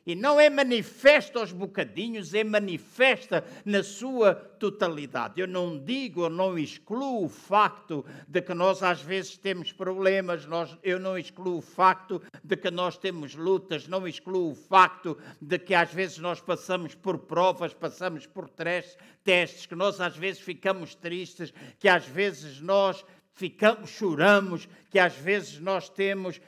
E 0.06 0.16
não 0.16 0.38
é 0.40 0.50
manifesta 0.50 1.40
aos 1.40 1.54
bocadinhos, 1.54 2.34
é 2.34 2.44
manifesta 2.44 3.44
na 3.64 3.82
sua 3.82 4.36
totalidade. 4.36 5.40
Eu 5.40 5.48
não 5.48 5.78
digo, 5.78 6.24
eu 6.24 6.30
não 6.30 6.58
excluo 6.58 7.24
o 7.26 7.30
facto 7.30 8.06
de 8.28 8.42
que 8.42 8.54
nós 8.54 8.84
às 8.84 9.02
vezes 9.02 9.38
temos 9.38 9.72
problemas, 9.72 10.46
nós, 10.46 10.78
eu 10.84 11.00
não 11.00 11.18
excluo 11.18 11.60
o 11.60 11.62
facto 11.62 12.22
de 12.44 12.58
que 12.58 12.70
nós 12.70 12.98
temos 12.98 13.34
lutas, 13.34 13.88
não 13.88 14.06
excluo 14.06 14.52
o 14.52 14.56
facto 14.56 15.18
de 15.42 15.58
que 15.58 15.74
às 15.74 15.94
vezes 15.94 16.18
nós 16.18 16.42
passamos 16.42 16.94
por 16.96 17.20
provas, 17.20 17.74
passamos 17.74 18.28
por 18.28 18.50
testes, 18.50 19.66
que 19.66 19.76
nós 19.76 20.02
às 20.02 20.18
vezes 20.18 20.42
ficamos 20.42 20.96
tristes, 20.96 21.54
que 21.80 21.88
às 21.88 22.06
vezes 22.06 22.60
nós 22.60 23.06
ficamos, 23.34 23.90
choramos, 23.90 24.68
que 24.90 25.00
às 25.00 25.16
vezes 25.16 25.60
nós 25.60 25.90
temos 25.90 26.40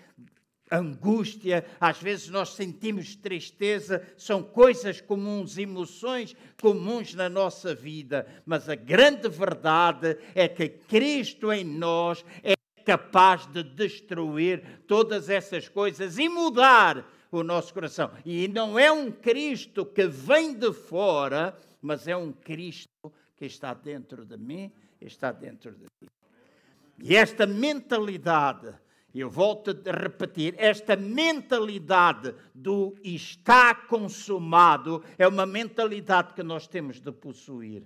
angústia, 0.72 1.66
às 1.80 2.02
vezes 2.02 2.30
nós 2.30 2.50
sentimos 2.50 3.16
tristeza, 3.16 4.06
são 4.18 4.42
coisas 4.42 5.00
comuns, 5.00 5.58
emoções 5.58 6.36
comuns 6.60 7.14
na 7.14 7.30
nossa 7.30 7.76
vida, 7.76 8.26
mas 8.46 8.68
a 8.68 8.76
grande 8.76 9.30
verdade 9.30 10.18
é 10.34 10.48
que 10.48 10.68
Cristo 10.70 11.52
em 11.52 11.64
nós 11.64 12.26
é 12.44 12.56
capaz 12.84 13.46
de 13.48 13.64
destruir 13.64 14.64
todas 14.88 15.30
essas 15.30 15.68
coisas 15.68 16.18
e 16.18 16.30
mudar 16.30 17.12
o 17.32 17.44
nosso 17.44 17.74
coração. 17.74 18.12
E 18.26 18.48
não 18.48 18.78
é 18.78 18.92
um 18.92 19.12
Cristo 19.12 19.86
que 19.86 20.08
vem 20.08 20.54
de 20.54 20.72
fora, 20.72 21.58
mas 21.82 22.08
é 22.08 22.16
um 22.16 22.32
Cristo 22.32 23.12
que 23.36 23.46
está 23.46 23.74
dentro 23.74 24.26
de 24.26 24.38
mim, 24.38 24.72
está 25.02 25.32
dentro 25.32 25.72
de 25.72 25.86
ti. 26.00 26.10
E 27.04 27.16
esta 27.16 27.46
mentalidade 27.46 28.74
eu 29.20 29.30
volto 29.30 29.72
a 29.72 29.92
repetir, 29.92 30.56
esta 30.58 30.96
mentalidade 30.96 32.36
do 32.54 32.96
está 33.04 33.74
consumado 33.74 35.02
é 35.18 35.28
uma 35.28 35.46
mentalidade 35.46 36.34
que 36.34 36.44
nós 36.44 36.68
temos 36.68 37.00
de 37.00 37.12
possuir. 37.12 37.84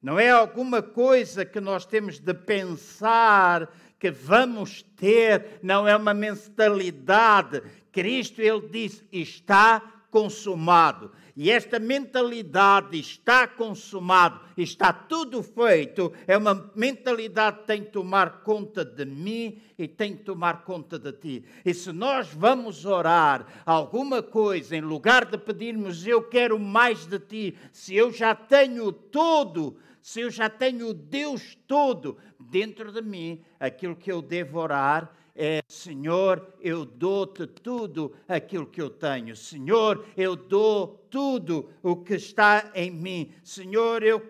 Não 0.00 0.18
é 0.18 0.30
alguma 0.30 0.82
coisa 0.82 1.44
que 1.44 1.60
nós 1.60 1.84
temos 1.84 2.18
de 2.18 2.32
pensar 2.32 3.70
que 3.98 4.10
vamos 4.10 4.82
ter, 4.82 5.58
não 5.62 5.88
é 5.88 5.96
uma 5.96 6.14
mentalidade. 6.14 7.62
Cristo, 7.90 8.40
ele 8.40 8.68
disse, 8.68 9.04
está 9.10 9.95
consumado. 10.16 11.12
E 11.36 11.50
esta 11.50 11.78
mentalidade 11.78 12.98
está 12.98 13.46
consumado, 13.46 14.40
está 14.56 14.90
tudo 14.90 15.42
feito, 15.42 16.10
é 16.26 16.38
uma 16.38 16.72
mentalidade 16.74 17.58
que 17.58 17.66
tem 17.66 17.84
que 17.84 17.90
tomar 17.90 18.42
conta 18.42 18.82
de 18.82 19.04
mim 19.04 19.60
e 19.78 19.86
tem 19.86 20.16
que 20.16 20.22
tomar 20.22 20.64
conta 20.64 20.98
de 20.98 21.12
ti. 21.12 21.44
E 21.62 21.74
se 21.74 21.92
nós 21.92 22.32
vamos 22.32 22.86
orar 22.86 23.46
alguma 23.66 24.22
coisa, 24.22 24.74
em 24.74 24.80
lugar 24.80 25.26
de 25.26 25.36
pedirmos 25.36 26.06
eu 26.06 26.22
quero 26.22 26.58
mais 26.58 27.04
de 27.04 27.18
ti, 27.18 27.58
se 27.70 27.94
eu 27.94 28.10
já 28.10 28.34
tenho 28.34 28.90
todo, 28.90 29.76
se 30.00 30.22
eu 30.22 30.30
já 30.30 30.48
tenho 30.48 30.94
Deus 30.94 31.58
todo 31.68 32.16
dentro 32.40 32.90
de 32.90 33.02
mim, 33.02 33.44
aquilo 33.60 33.94
que 33.94 34.10
eu 34.10 34.22
devo 34.22 34.58
orar 34.58 35.14
é: 35.36 35.62
Senhor, 35.68 36.54
eu 36.60 36.84
dou-te 36.84 37.46
tudo 37.46 38.14
aquilo 38.26 38.66
que 38.66 38.80
eu 38.80 38.90
tenho. 38.90 39.36
Senhor, 39.36 40.04
eu 40.16 40.34
dou 40.34 41.06
tudo 41.10 41.70
o 41.82 41.96
que 41.96 42.14
está 42.14 42.72
em 42.74 42.90
mim. 42.90 43.32
Senhor, 43.44 44.02
eu 44.02 44.20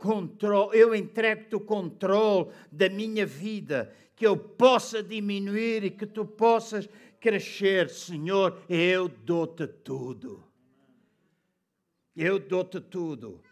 eu 0.73 0.95
entrego-te 0.95 1.55
o 1.55 1.61
controle 1.61 2.51
da 2.71 2.89
minha 2.89 3.25
vida, 3.25 3.95
que 4.15 4.27
eu 4.27 4.37
possa 4.37 5.03
diminuir 5.03 5.85
e 5.85 5.91
que 5.91 6.07
tu 6.07 6.25
possas 6.25 6.89
crescer. 7.21 7.89
Senhor, 7.89 8.59
eu 8.69 9.09
dou-te 9.09 9.67
tudo. 9.67 10.43
Eu 12.15 12.39
dou-te 12.39 12.81
tudo. 12.81 13.43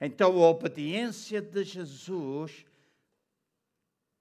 Então, 0.00 0.32
a 0.42 0.50
obediência 0.50 1.40
de 1.40 1.62
Jesus 1.62 2.64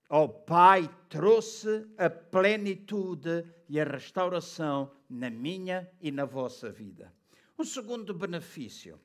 ao 0.10 0.30
Pai 0.30 0.90
trouxe 1.10 1.88
a 1.98 2.10
plenitude 2.10 3.46
e 3.68 3.80
a 3.80 3.84
restauração 3.84 4.92
na 5.10 5.30
minha 5.30 5.90
e 6.02 6.12
na 6.12 6.26
vossa 6.26 6.70
vida. 6.70 7.12
Um 7.58 7.64
segundo 7.64 8.14
benefício. 8.14 9.00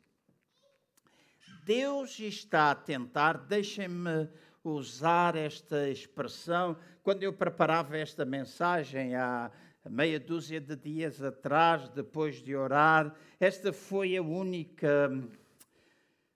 Deus 1.65 2.19
está 2.19 2.71
a 2.71 2.75
tentar, 2.75 3.39
deixem-me 3.39 4.29
usar 4.65 5.37
esta 5.37 5.89
expressão. 5.89 6.77
Quando 7.03 7.23
eu 7.23 7.33
preparava 7.33 7.97
esta 7.97 8.25
mensagem 8.25 9.15
há 9.15 9.51
meia 9.89 10.19
dúzia 10.19 10.61
de 10.61 10.77
dias 10.77 11.23
atrás, 11.23 11.89
depois 11.91 12.43
de 12.43 12.55
orar, 12.55 13.15
esta 13.41 13.73
foi 13.73 14.17
a 14.17 14.23
única, 14.23 15.11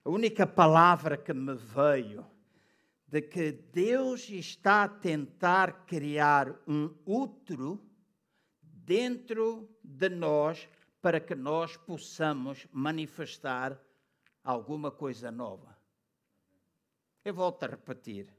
a 0.03 0.09
única 0.09 0.47
palavra 0.47 1.17
que 1.17 1.33
me 1.33 1.53
veio 1.55 2.32
de 3.13 3.21
que 3.21 3.51
Deus 3.51 4.27
está 4.27 4.85
a 4.85 4.89
tentar 4.89 5.85
criar 5.85 6.59
um 6.67 6.91
útero 7.05 7.79
dentro 8.59 9.69
de 9.83 10.09
nós 10.09 10.67
para 10.99 11.19
que 11.19 11.35
nós 11.35 11.77
possamos 11.77 12.65
manifestar 12.71 13.79
alguma 14.43 14.89
coisa 14.89 15.29
nova. 15.29 15.77
Eu 17.23 17.35
volto 17.35 17.65
a 17.65 17.67
repetir. 17.67 18.33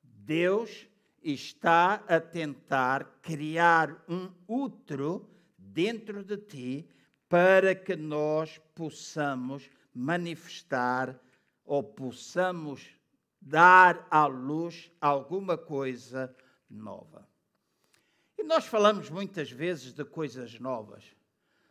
Deus 0.00 0.86
está 1.20 1.94
a 2.06 2.20
tentar 2.20 3.18
criar 3.20 4.00
um 4.08 4.30
útero 4.46 5.28
dentro 5.58 6.22
de 6.22 6.36
ti 6.36 6.88
para 7.28 7.74
que 7.74 7.96
nós 7.96 8.60
possamos 8.76 9.68
manifestar 9.92 11.20
ou 11.64 11.82
possamos 11.82 12.94
dar 13.44 14.06
à 14.10 14.24
luz 14.26 14.90
alguma 14.98 15.58
coisa 15.58 16.34
nova. 16.68 17.28
E 18.38 18.42
nós 18.42 18.64
falamos 18.64 19.10
muitas 19.10 19.50
vezes 19.50 19.92
de 19.92 20.04
coisas 20.04 20.58
novas. 20.58 21.04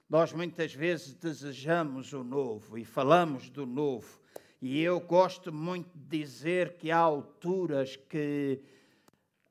Nós 0.07 0.31
muitas 0.31 0.73
vezes 0.73 1.15
desejamos 1.15 2.13
o 2.13 2.23
novo 2.23 2.77
e 2.77 2.85
falamos 2.85 3.49
do 3.49 3.65
novo. 3.65 4.19
E 4.61 4.81
eu 4.81 4.99
gosto 4.99 5.51
muito 5.51 5.89
de 5.97 6.19
dizer 6.19 6.77
que 6.77 6.91
há 6.91 6.97
alturas 6.99 7.95
que 7.95 8.61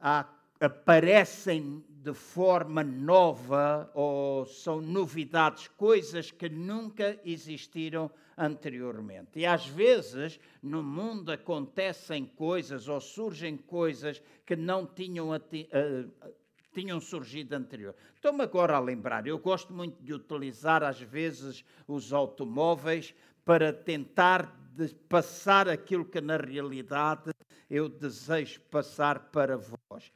há, 0.01 0.27
aparecem 0.61 1.85
de 1.89 2.15
forma 2.15 2.85
nova 2.85 3.91
ou 3.95 4.47
são 4.47 4.81
novidades, 4.81 5.69
coisas 5.69 6.31
que 6.31 6.49
nunca 6.49 7.19
existiram 7.25 8.11
anteriormente. 8.37 9.39
E 9.39 9.47
às 9.47 9.67
vezes 9.67 10.39
no 10.63 10.83
mundo 10.83 11.31
acontecem 11.33 12.25
coisas 12.25 12.89
ou 12.89 13.01
surgem 13.01 13.57
coisas 13.57 14.23
que 14.47 14.57
não 14.57 14.87
tinham, 14.87 15.31
uh, 15.31 16.31
tinham 16.73 17.01
surgido 17.01 17.55
anterior. 17.55 17.95
Estou-me 18.15 18.43
agora 18.43 18.77
a 18.77 18.81
lembrar, 18.81 19.27
eu 19.27 19.39
gosto 19.39 19.73
muito 19.73 20.03
de 20.03 20.13
utilizar 20.15 20.83
às 20.83 21.01
vezes 21.01 21.65
os 21.87 22.13
automóveis 22.13 23.15
para 23.45 23.73
tentar 23.73 24.59
passar 25.09 25.69
aquilo 25.69 26.05
que 26.05 26.21
na 26.21 26.37
realidade 26.37 27.31
eu 27.69 27.89
desejo 27.89 28.61
passar 28.71 29.31
para 29.31 29.57
vós. 29.57 30.13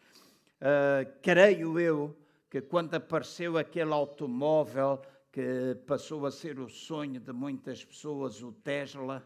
Uh, 0.61 1.11
creio 1.23 1.79
eu 1.79 2.17
que 2.51 2.61
quando 2.61 2.95
apareceu 2.95 3.59
aquele 3.59 3.93
automóvel 3.93 5.03
que 5.37 5.75
passou 5.87 6.25
a 6.25 6.31
ser 6.31 6.59
o 6.59 6.67
sonho 6.67 7.21
de 7.21 7.31
muitas 7.31 7.85
pessoas, 7.85 8.43
o 8.43 8.53
Tesla, 8.53 9.23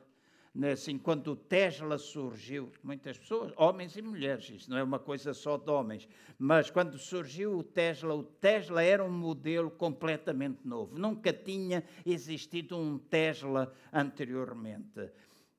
né, 0.53 0.73
assim, 0.73 0.99
quando 0.99 1.29
o 1.29 1.37
Tesla 1.37 1.99
surgiu, 1.99 2.73
muitas 2.83 3.17
pessoas, 3.17 3.53
homens 3.57 3.97
e 3.97 4.03
mulheres, 4.03 4.51
isso 4.51 4.69
não 4.69 4.77
é 4.77 4.83
uma 4.83 4.99
coisa 4.99 5.33
só 5.33 5.57
de 5.57 5.71
homens, 5.71 6.09
mas 6.37 6.69
quando 6.69 6.99
surgiu 6.99 7.57
o 7.57 7.63
Tesla, 7.63 8.13
o 8.13 8.25
Tesla 8.25 8.83
era 8.83 9.05
um 9.05 9.13
modelo 9.13 9.71
completamente 9.71 10.67
novo, 10.67 10.99
nunca 10.99 11.33
tinha 11.33 11.85
existido 12.05 12.77
um 12.77 12.99
Tesla 12.99 13.73
anteriormente. 13.93 15.13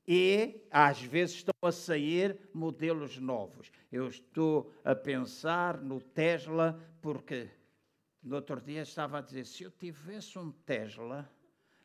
E 0.06 0.66
às 0.70 1.00
vezes 1.00 1.36
estão 1.36 1.54
a 1.62 1.72
sair 1.72 2.36
modelos 2.52 3.16
novos. 3.18 3.70
Eu 3.90 4.06
estou 4.06 4.70
a 4.84 4.94
pensar 4.94 5.80
no 5.80 5.98
Tesla 5.98 6.78
porque 7.00 7.48
no 8.22 8.36
outro 8.36 8.60
dia 8.60 8.82
estava 8.82 9.18
a 9.18 9.20
dizer: 9.20 9.44
se 9.44 9.64
eu 9.64 9.70
tivesse 9.70 10.38
um 10.38 10.52
Tesla, 10.52 11.28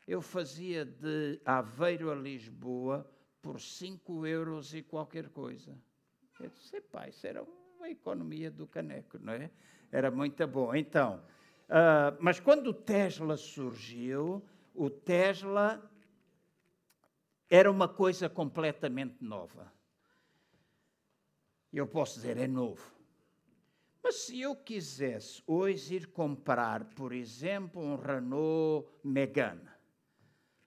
eu 0.06 0.22
fazia 0.22 0.84
de 0.84 1.40
Aveiro 1.44 2.10
a 2.10 2.14
Lisboa 2.14 3.10
por 3.42 3.60
5 3.60 4.26
euros 4.26 4.72
e 4.74 4.82
qualquer 4.82 5.28
coisa. 5.30 5.76
Eu 6.38 6.48
disse: 6.50 6.80
pá, 6.80 7.08
isso 7.08 7.26
era 7.26 7.42
uma 7.42 7.90
economia 7.90 8.50
do 8.50 8.66
caneco, 8.66 9.18
não 9.18 9.32
é? 9.32 9.50
Era 9.90 10.10
muito 10.10 10.46
bom. 10.46 10.74
Então, 10.74 11.22
uh, 11.68 12.16
mas 12.20 12.38
quando 12.38 12.68
o 12.68 12.74
Tesla 12.74 13.36
surgiu, 13.36 14.44
o 14.74 14.88
Tesla 14.88 15.82
era 17.50 17.70
uma 17.70 17.88
coisa 17.88 18.28
completamente 18.28 19.24
nova. 19.24 19.72
Eu 21.72 21.86
posso 21.86 22.14
dizer, 22.14 22.36
é 22.36 22.46
novo. 22.46 22.97
Mas 24.02 24.26
se 24.26 24.40
eu 24.40 24.56
quisesse 24.56 25.42
hoje 25.46 25.96
ir 25.96 26.06
comprar, 26.06 26.84
por 26.94 27.12
exemplo, 27.12 27.82
um 27.82 27.96
Renault 27.96 28.88
Megane, 29.04 29.68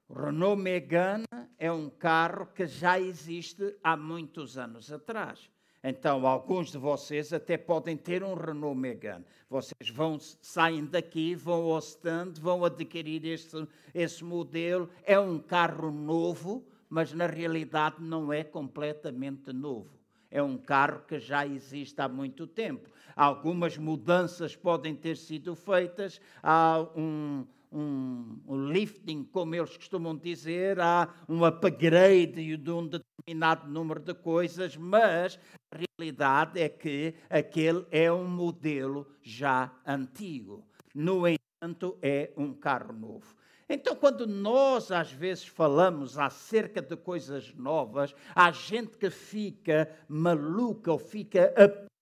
o 0.08 0.14
Renault 0.14 0.62
Megane 0.62 1.24
é 1.58 1.72
um 1.72 1.90
carro 1.90 2.48
que 2.48 2.68
já 2.68 3.00
existe 3.00 3.78
há 3.82 3.96
muitos 3.96 4.58
anos 4.58 4.92
atrás. 4.92 5.50
Então, 5.82 6.28
alguns 6.28 6.70
de 6.70 6.78
vocês 6.78 7.32
até 7.32 7.58
podem 7.58 7.96
ter 7.96 8.22
um 8.22 8.34
Renault 8.34 8.78
Megane. 8.78 9.26
Vocês 9.50 9.90
vão, 9.90 10.20
saem 10.20 10.86
daqui, 10.86 11.34
vão 11.34 11.64
ao 11.72 11.80
stand, 11.80 12.34
vão 12.42 12.66
adquirir 12.66 13.26
este, 13.26 13.66
esse 13.94 14.22
modelo. 14.22 14.90
É 15.04 15.18
um 15.18 15.40
carro 15.40 15.90
novo, 15.90 16.68
mas 16.90 17.14
na 17.14 17.26
realidade 17.26 17.96
não 18.00 18.34
é 18.34 18.44
completamente 18.44 19.54
novo. 19.54 19.98
É 20.30 20.44
um 20.44 20.58
carro 20.58 21.06
que 21.08 21.20
já 21.20 21.48
existe 21.48 22.00
há 22.02 22.08
muito 22.10 22.46
tempo. 22.46 22.90
Algumas 23.16 23.78
mudanças 23.78 24.56
podem 24.56 24.96
ter 24.96 25.18
sido 25.18 25.56
feitas, 25.56 26.20
há 26.42 26.86
um, 26.96 27.46
um, 27.72 28.40
um, 28.48 28.66
lifting, 28.72 29.24
como 29.24 29.56
eles 29.56 29.76
costumam 29.78 30.16
dizer, 30.16 30.80
há 30.80 31.10
um 31.28 31.44
upgrade 31.46 32.58
de 32.58 32.72
um 32.72 32.88
determinado 32.88 33.70
número 33.70 34.00
de 34.00 34.14
coisas, 34.14 34.76
mas 34.76 35.40
a 35.74 35.78
realidade 35.78 36.60
é 36.60 36.68
que 36.68 37.14
aquele 37.30 37.86
é 37.92 38.12
um 38.12 38.28
modelo 38.28 39.08
já 39.22 39.72
antigo. 39.86 40.66
No 40.94 41.28
entanto, 41.28 41.98
é 42.02 42.32
um 42.36 42.54
carro 42.54 42.92
novo. 42.94 43.36
Então, 43.74 43.96
quando 43.96 44.28
nós 44.28 44.92
às 44.92 45.14
vezes 45.14 45.48
falamos 45.48 46.18
acerca 46.18 46.82
de 46.82 46.98
coisas 46.98 47.54
novas, 47.56 48.14
há 48.36 48.52
gente 48.52 48.98
que 48.98 49.10
fica 49.10 49.90
maluca 50.10 50.92
ou 50.92 51.00
fica 51.00 51.54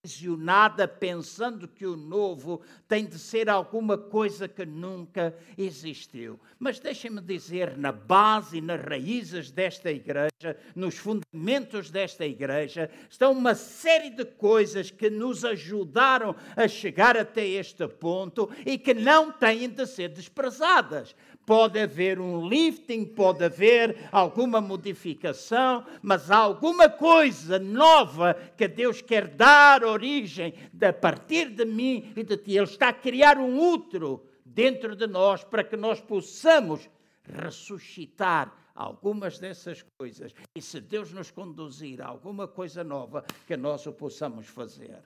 aprisionada 0.01 0.87
pensando 0.87 1.67
que 1.67 1.85
o 1.85 1.97
novo 1.97 2.61
tem 2.87 3.05
de 3.05 3.19
ser 3.19 3.49
alguma 3.49 3.97
coisa 3.97 4.47
que 4.47 4.65
nunca 4.65 5.35
existiu. 5.57 6.39
Mas 6.57 6.79
deixem-me 6.79 7.19
dizer, 7.19 7.77
na 7.77 7.91
base 7.91 8.57
e 8.57 8.61
nas 8.61 8.81
raízes 8.81 9.51
desta 9.51 9.91
igreja, 9.91 10.55
nos 10.73 10.95
fundamentos 10.95 11.91
desta 11.91 12.25
igreja, 12.25 12.89
estão 13.09 13.33
uma 13.33 13.53
série 13.53 14.09
de 14.09 14.23
coisas 14.23 14.89
que 14.89 15.09
nos 15.09 15.43
ajudaram 15.43 16.33
a 16.55 16.65
chegar 16.65 17.17
até 17.17 17.45
este 17.45 17.85
ponto 17.85 18.49
e 18.65 18.77
que 18.77 18.93
não 18.93 19.33
têm 19.33 19.67
de 19.67 19.85
ser 19.85 20.07
desprezadas 20.07 21.13
pode 21.49 21.79
haver 21.79 22.19
um 22.19 22.47
lifting, 22.47 23.03
pode 23.03 23.43
haver 23.43 24.07
alguma 24.11 24.61
modificação, 24.61 25.83
mas 25.99 26.29
há 26.29 26.37
alguma 26.37 26.87
coisa 26.87 27.57
nova 27.57 28.35
que 28.55 28.67
Deus 28.67 29.01
quer 29.01 29.27
dar 29.27 29.83
origem 29.83 30.53
a 30.79 30.93
partir 30.93 31.49
de 31.49 31.65
mim 31.65 32.13
e 32.15 32.23
de 32.23 32.37
ti. 32.37 32.51
Ele 32.51 32.65
está 32.65 32.89
a 32.89 32.93
criar 32.93 33.39
um 33.39 33.57
outro 33.57 34.23
dentro 34.45 34.95
de 34.95 35.07
nós 35.07 35.43
para 35.43 35.63
que 35.63 35.75
nós 35.75 35.99
possamos 35.99 36.87
ressuscitar 37.23 38.55
algumas 38.75 39.39
dessas 39.39 39.83
coisas. 39.97 40.35
E 40.53 40.61
se 40.61 40.79
Deus 40.79 41.11
nos 41.11 41.31
conduzir 41.31 41.99
a 41.99 42.09
alguma 42.09 42.47
coisa 42.47 42.83
nova, 42.83 43.25
que 43.47 43.57
nós 43.57 43.87
o 43.87 43.91
possamos 43.91 44.45
fazer. 44.45 44.99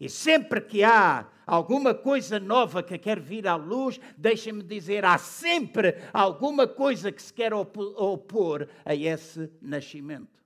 E 0.00 0.08
sempre 0.08 0.60
que 0.60 0.84
há 0.84 1.26
alguma 1.46 1.94
coisa 1.94 2.38
nova 2.38 2.82
que 2.82 2.96
quer 2.98 3.18
vir 3.18 3.48
à 3.48 3.56
luz, 3.56 4.00
deixem-me 4.16 4.62
dizer, 4.62 5.04
há 5.04 5.18
sempre 5.18 5.96
alguma 6.12 6.66
coisa 6.68 7.10
que 7.10 7.22
se 7.22 7.32
quer 7.32 7.52
opor 7.52 8.68
a 8.84 8.94
esse 8.94 9.50
nascimento. 9.60 10.37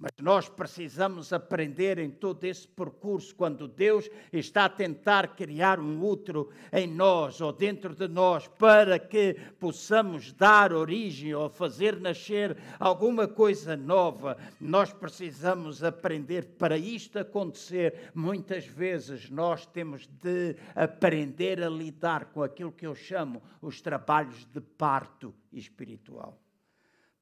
Mas 0.00 0.12
nós 0.22 0.48
precisamos 0.48 1.30
aprender 1.30 1.98
em 1.98 2.10
todo 2.10 2.42
esse 2.44 2.66
percurso, 2.66 3.36
quando 3.36 3.68
Deus 3.68 4.08
está 4.32 4.64
a 4.64 4.68
tentar 4.70 5.36
criar 5.36 5.78
um 5.78 6.00
outro 6.00 6.48
em 6.72 6.86
nós 6.86 7.42
ou 7.42 7.52
dentro 7.52 7.94
de 7.94 8.08
nós, 8.08 8.48
para 8.48 8.98
que 8.98 9.36
possamos 9.58 10.32
dar 10.32 10.72
origem 10.72 11.34
ou 11.34 11.50
fazer 11.50 12.00
nascer 12.00 12.56
alguma 12.78 13.28
coisa 13.28 13.76
nova. 13.76 14.38
Nós 14.58 14.90
precisamos 14.90 15.84
aprender. 15.84 16.46
Para 16.56 16.78
isto 16.78 17.18
acontecer, 17.18 18.10
muitas 18.14 18.64
vezes 18.64 19.28
nós 19.28 19.66
temos 19.66 20.06
de 20.06 20.56
aprender 20.74 21.62
a 21.62 21.68
lidar 21.68 22.26
com 22.26 22.42
aquilo 22.42 22.72
que 22.72 22.86
eu 22.86 22.94
chamo 22.94 23.42
os 23.60 23.82
trabalhos 23.82 24.46
de 24.46 24.62
parto 24.62 25.34
espiritual. 25.52 26.38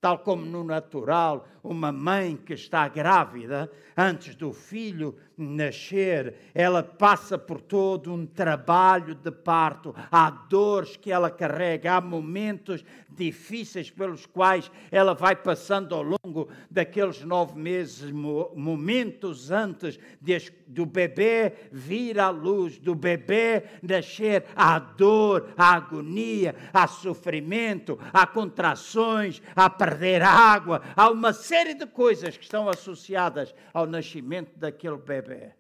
Tal 0.01 0.19
como 0.21 0.45
no 0.45 0.63
natural, 0.63 1.49
uma 1.63 1.91
mãe 1.91 2.37
que 2.37 2.55
está 2.55 2.87
grávida, 2.87 3.71
antes 3.97 4.37
do 4.37 4.53
filho 4.53 5.17
nascer, 5.37 6.35
ela 6.55 6.83
passa 6.83 7.37
por 7.39 7.61
todo 7.61 8.13
um 8.13 8.27
trabalho 8.27 9.15
de 9.15 9.31
parto. 9.31 9.95
Há 10.11 10.31
dores 10.31 10.97
que 10.97 11.11
ela 11.11 11.31
carrega, 11.31 11.95
há 11.95 12.01
momentos 12.01 12.85
difíceis 13.09 13.91
pelos 13.91 14.27
quais 14.27 14.71
ela 14.91 15.15
vai 15.15 15.35
passando 15.35 15.95
ao 15.95 16.03
longo 16.03 16.49
daqueles 16.71 17.23
nove 17.23 17.59
meses, 17.59 18.11
momentos 18.11 19.51
antes 19.51 19.99
de, 20.21 20.53
do 20.67 20.87
bebê 20.87 21.53
vir 21.71 22.19
à 22.19 22.31
luz, 22.31 22.79
do 22.79 22.95
bebê 22.95 23.65
nascer. 23.83 24.45
Há 24.55 24.79
dor, 24.79 25.49
há 25.57 25.75
agonia, 25.75 26.55
há 26.73 26.87
sofrimento, 26.87 27.99
há 28.13 28.27
contrações, 28.27 29.43
há 29.55 29.69
perder 29.89 30.21
água, 30.21 30.83
há 30.95 31.11
uma 31.11 31.33
série 31.33 31.73
de 31.73 31.87
coisas 31.87 32.37
que 32.37 32.45
estão 32.45 32.69
associadas 32.69 33.55
ao 33.73 33.87
nascimento 33.87 34.59
daquele 34.59 34.99
bebê. 34.99 35.55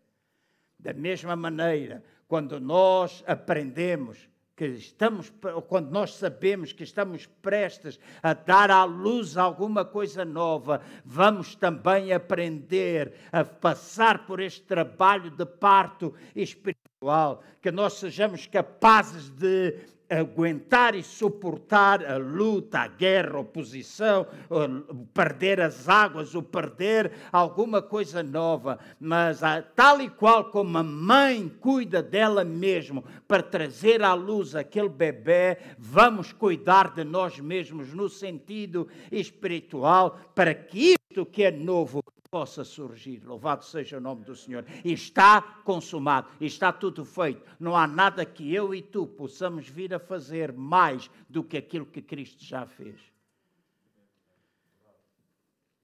Da 0.78 0.92
mesma 0.92 1.34
maneira, 1.34 2.04
quando 2.26 2.60
nós 2.60 3.24
aprendemos 3.26 4.28
que 4.54 4.66
estamos, 4.66 5.32
quando 5.68 5.90
nós 5.90 6.14
sabemos 6.14 6.72
que 6.72 6.82
estamos 6.82 7.26
prestes 7.40 7.98
a 8.22 8.34
dar 8.34 8.70
à 8.70 8.84
luz 8.84 9.36
alguma 9.36 9.84
coisa 9.84 10.24
nova, 10.24 10.82
vamos 11.04 11.54
também 11.54 12.12
aprender 12.12 13.14
a 13.32 13.44
passar 13.44 14.26
por 14.26 14.40
este 14.40 14.62
trabalho 14.62 15.30
de 15.30 15.46
parto 15.46 16.12
espiritual, 16.34 17.42
que 17.62 17.70
nós 17.70 17.94
sejamos 17.94 18.46
capazes 18.46 19.30
de 19.30 19.78
aguentar 20.08 20.94
e 20.94 21.02
suportar 21.02 22.04
a 22.04 22.16
luta, 22.16 22.80
a 22.80 22.88
guerra, 22.88 23.36
a 23.36 23.40
oposição, 23.40 24.26
o 24.48 25.06
perder 25.12 25.60
as 25.60 25.88
águas, 25.88 26.34
o 26.34 26.42
perder 26.42 27.12
alguma 27.30 27.82
coisa 27.82 28.22
nova, 28.22 28.78
mas 28.98 29.40
tal 29.74 30.00
e 30.00 30.08
qual 30.08 30.46
como 30.50 30.78
a 30.78 30.82
mãe 30.82 31.48
cuida 31.60 32.02
dela 32.02 32.44
mesma 32.44 33.02
para 33.26 33.42
trazer 33.42 34.02
à 34.02 34.14
luz 34.14 34.54
aquele 34.54 34.88
bebê, 34.88 35.58
vamos 35.78 36.32
cuidar 36.32 36.94
de 36.94 37.04
nós 37.04 37.38
mesmos 37.38 37.92
no 37.92 38.08
sentido 38.08 38.88
espiritual 39.12 40.18
para 40.34 40.54
que 40.54 40.96
isto 41.10 41.26
que 41.26 41.44
é 41.44 41.50
novo 41.50 42.02
possa 42.30 42.62
surgir. 42.62 43.24
Louvado 43.24 43.64
seja 43.64 43.96
o 43.96 44.00
nome 44.00 44.24
do 44.24 44.36
Senhor. 44.36 44.64
Está 44.84 45.40
consumado, 45.64 46.28
está 46.40 46.72
tudo 46.72 47.04
feito. 47.04 47.42
Não 47.58 47.74
há 47.74 47.86
nada 47.86 48.24
que 48.24 48.54
eu 48.54 48.74
e 48.74 48.82
tu 48.82 49.06
possamos 49.06 49.68
vir 49.68 49.94
a 49.94 49.98
fazer 49.98 50.52
mais 50.52 51.10
do 51.28 51.42
que 51.42 51.56
aquilo 51.56 51.86
que 51.86 52.02
Cristo 52.02 52.44
já 52.44 52.66
fez. 52.66 53.00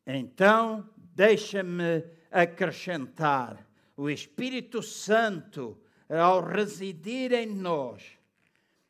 Então, 0.06 0.88
deixa-me 0.96 2.04
acrescentar: 2.30 3.66
o 3.96 4.10
Espírito 4.10 4.82
Santo, 4.82 5.78
ao 6.08 6.44
residir 6.44 7.32
em 7.32 7.46
nós, 7.46 8.02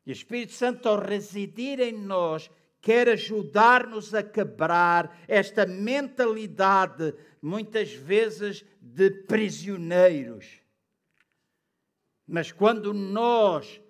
o 0.05 0.11
Espírito 0.11 0.53
Santo, 0.53 0.89
ao 0.89 0.99
residir 0.99 1.79
em 1.79 1.93
nós, 1.93 2.51
quer 2.85 3.09
ajudar-nos 3.09 4.15
a 4.15 4.23
quebrar 4.23 5.19
esta 5.27 5.65
mentalidade, 5.65 7.15
muitas 7.41 7.95
vezes, 7.95 8.63
de 8.79 9.11
prisioneiros. 9.11 10.61
Mas 12.29 12.53
quando 12.53 12.93
nós 12.93 13.81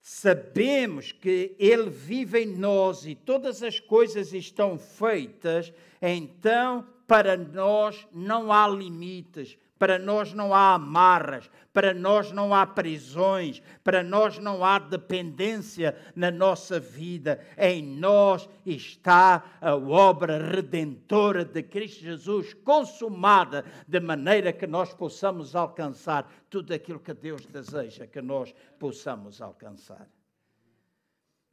sabemos 0.00 1.10
que 1.10 1.56
Ele 1.58 1.90
vive 1.90 2.44
em 2.44 2.56
nós 2.56 3.04
e 3.04 3.16
todas 3.16 3.64
as 3.64 3.80
coisas 3.80 4.32
estão 4.32 4.78
feitas, 4.78 5.72
então 6.00 6.86
para 7.04 7.36
nós 7.36 8.06
não 8.12 8.52
há 8.52 8.68
limites, 8.68 9.58
para 9.78 9.98
nós 9.98 10.32
não 10.32 10.54
há 10.54 10.74
amarras, 10.74 11.50
para 11.72 11.92
nós 11.92 12.32
não 12.32 12.54
há 12.54 12.66
prisões, 12.66 13.62
para 13.84 14.02
nós 14.02 14.38
não 14.38 14.64
há 14.64 14.78
dependência 14.78 15.96
na 16.14 16.30
nossa 16.30 16.80
vida. 16.80 17.40
Em 17.58 17.82
nós 17.82 18.48
está 18.64 19.58
a 19.60 19.76
obra 19.76 20.38
redentora 20.38 21.44
de 21.44 21.62
Cristo 21.62 22.00
Jesus 22.02 22.54
consumada, 22.54 23.64
de 23.86 24.00
maneira 24.00 24.52
que 24.52 24.66
nós 24.66 24.94
possamos 24.94 25.54
alcançar 25.54 26.30
tudo 26.48 26.72
aquilo 26.72 27.00
que 27.00 27.12
Deus 27.12 27.44
deseja 27.44 28.06
que 28.06 28.22
nós 28.22 28.54
possamos 28.78 29.42
alcançar. 29.42 30.08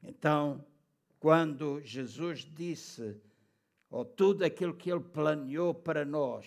Então, 0.02 0.64
quando 1.20 1.82
Jesus 1.82 2.40
disse, 2.40 3.16
ou 3.90 4.04
tudo 4.04 4.44
aquilo 4.44 4.74
que 4.74 4.92
Ele 4.92 5.00
planeou 5.00 5.74
para 5.74 6.04
nós, 6.04 6.46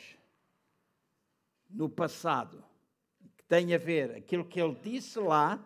no 1.68 1.88
passado, 1.88 2.64
que 3.36 3.44
tem 3.44 3.74
a 3.74 3.78
ver 3.78 4.12
aquilo 4.16 4.44
que 4.44 4.60
ele 4.60 4.76
disse 4.82 5.18
lá 5.18 5.64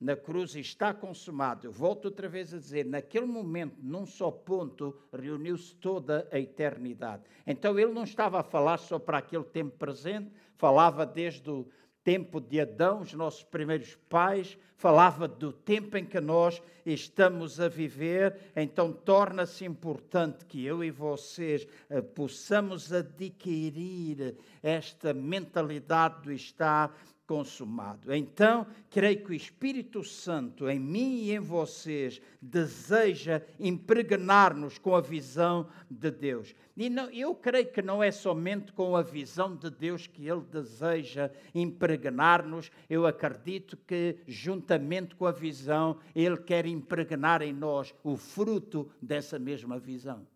na 0.00 0.16
cruz 0.16 0.56
está 0.56 0.94
consumado. 0.94 1.66
Eu 1.66 1.72
volto 1.72 2.06
outra 2.06 2.26
vez 2.26 2.54
a 2.54 2.58
dizer, 2.58 2.86
naquele 2.86 3.26
momento, 3.26 3.76
num 3.82 4.06
só 4.06 4.30
ponto, 4.30 4.98
reuniu-se 5.12 5.74
toda 5.74 6.26
a 6.32 6.38
eternidade. 6.38 7.22
Então 7.46 7.78
ele 7.78 7.92
não 7.92 8.04
estava 8.04 8.40
a 8.40 8.42
falar 8.42 8.78
só 8.78 8.98
para 8.98 9.18
aquele 9.18 9.44
tempo 9.44 9.76
presente, 9.76 10.32
falava 10.56 11.04
desde 11.04 11.50
o 11.50 11.68
tempo 12.02 12.40
de 12.40 12.60
Adão, 12.60 13.00
os 13.00 13.12
nossos 13.12 13.42
primeiros 13.42 13.96
pais, 14.08 14.56
falava 14.76 15.28
do 15.28 15.52
tempo 15.52 15.96
em 15.96 16.04
que 16.04 16.20
nós 16.20 16.62
estamos 16.86 17.60
a 17.60 17.68
viver, 17.68 18.34
então 18.56 18.92
torna-se 18.92 19.64
importante 19.64 20.46
que 20.46 20.64
eu 20.64 20.82
e 20.82 20.90
vocês 20.90 21.66
eh, 21.90 22.00
possamos 22.00 22.90
adquirir 22.92 24.34
esta 24.62 25.12
mentalidade 25.12 26.22
do 26.22 26.32
estar 26.32 26.96
consumado. 27.30 28.12
Então, 28.12 28.66
creio 28.90 29.22
que 29.22 29.30
o 29.30 29.34
Espírito 29.34 30.02
Santo 30.02 30.68
em 30.68 30.80
mim 30.80 31.26
e 31.26 31.30
em 31.30 31.38
vocês 31.38 32.20
deseja 32.42 33.40
impregnar-nos 33.60 34.78
com 34.78 34.96
a 34.96 35.00
visão 35.00 35.68
de 35.88 36.10
Deus. 36.10 36.52
E 36.76 36.90
não, 36.90 37.08
eu 37.10 37.32
creio 37.32 37.70
que 37.70 37.80
não 37.80 38.02
é 38.02 38.10
somente 38.10 38.72
com 38.72 38.96
a 38.96 39.02
visão 39.02 39.54
de 39.54 39.70
Deus 39.70 40.08
que 40.08 40.26
Ele 40.26 40.40
deseja 40.40 41.30
impregnar-nos, 41.54 42.68
eu 42.88 43.06
acredito 43.06 43.76
que, 43.86 44.16
juntamente 44.26 45.14
com 45.14 45.24
a 45.24 45.30
visão, 45.30 45.98
Ele 46.12 46.36
quer 46.36 46.66
impregnar 46.66 47.42
em 47.42 47.52
nós 47.52 47.94
o 48.02 48.16
fruto 48.16 48.90
dessa 49.00 49.38
mesma 49.38 49.78
visão. 49.78 50.26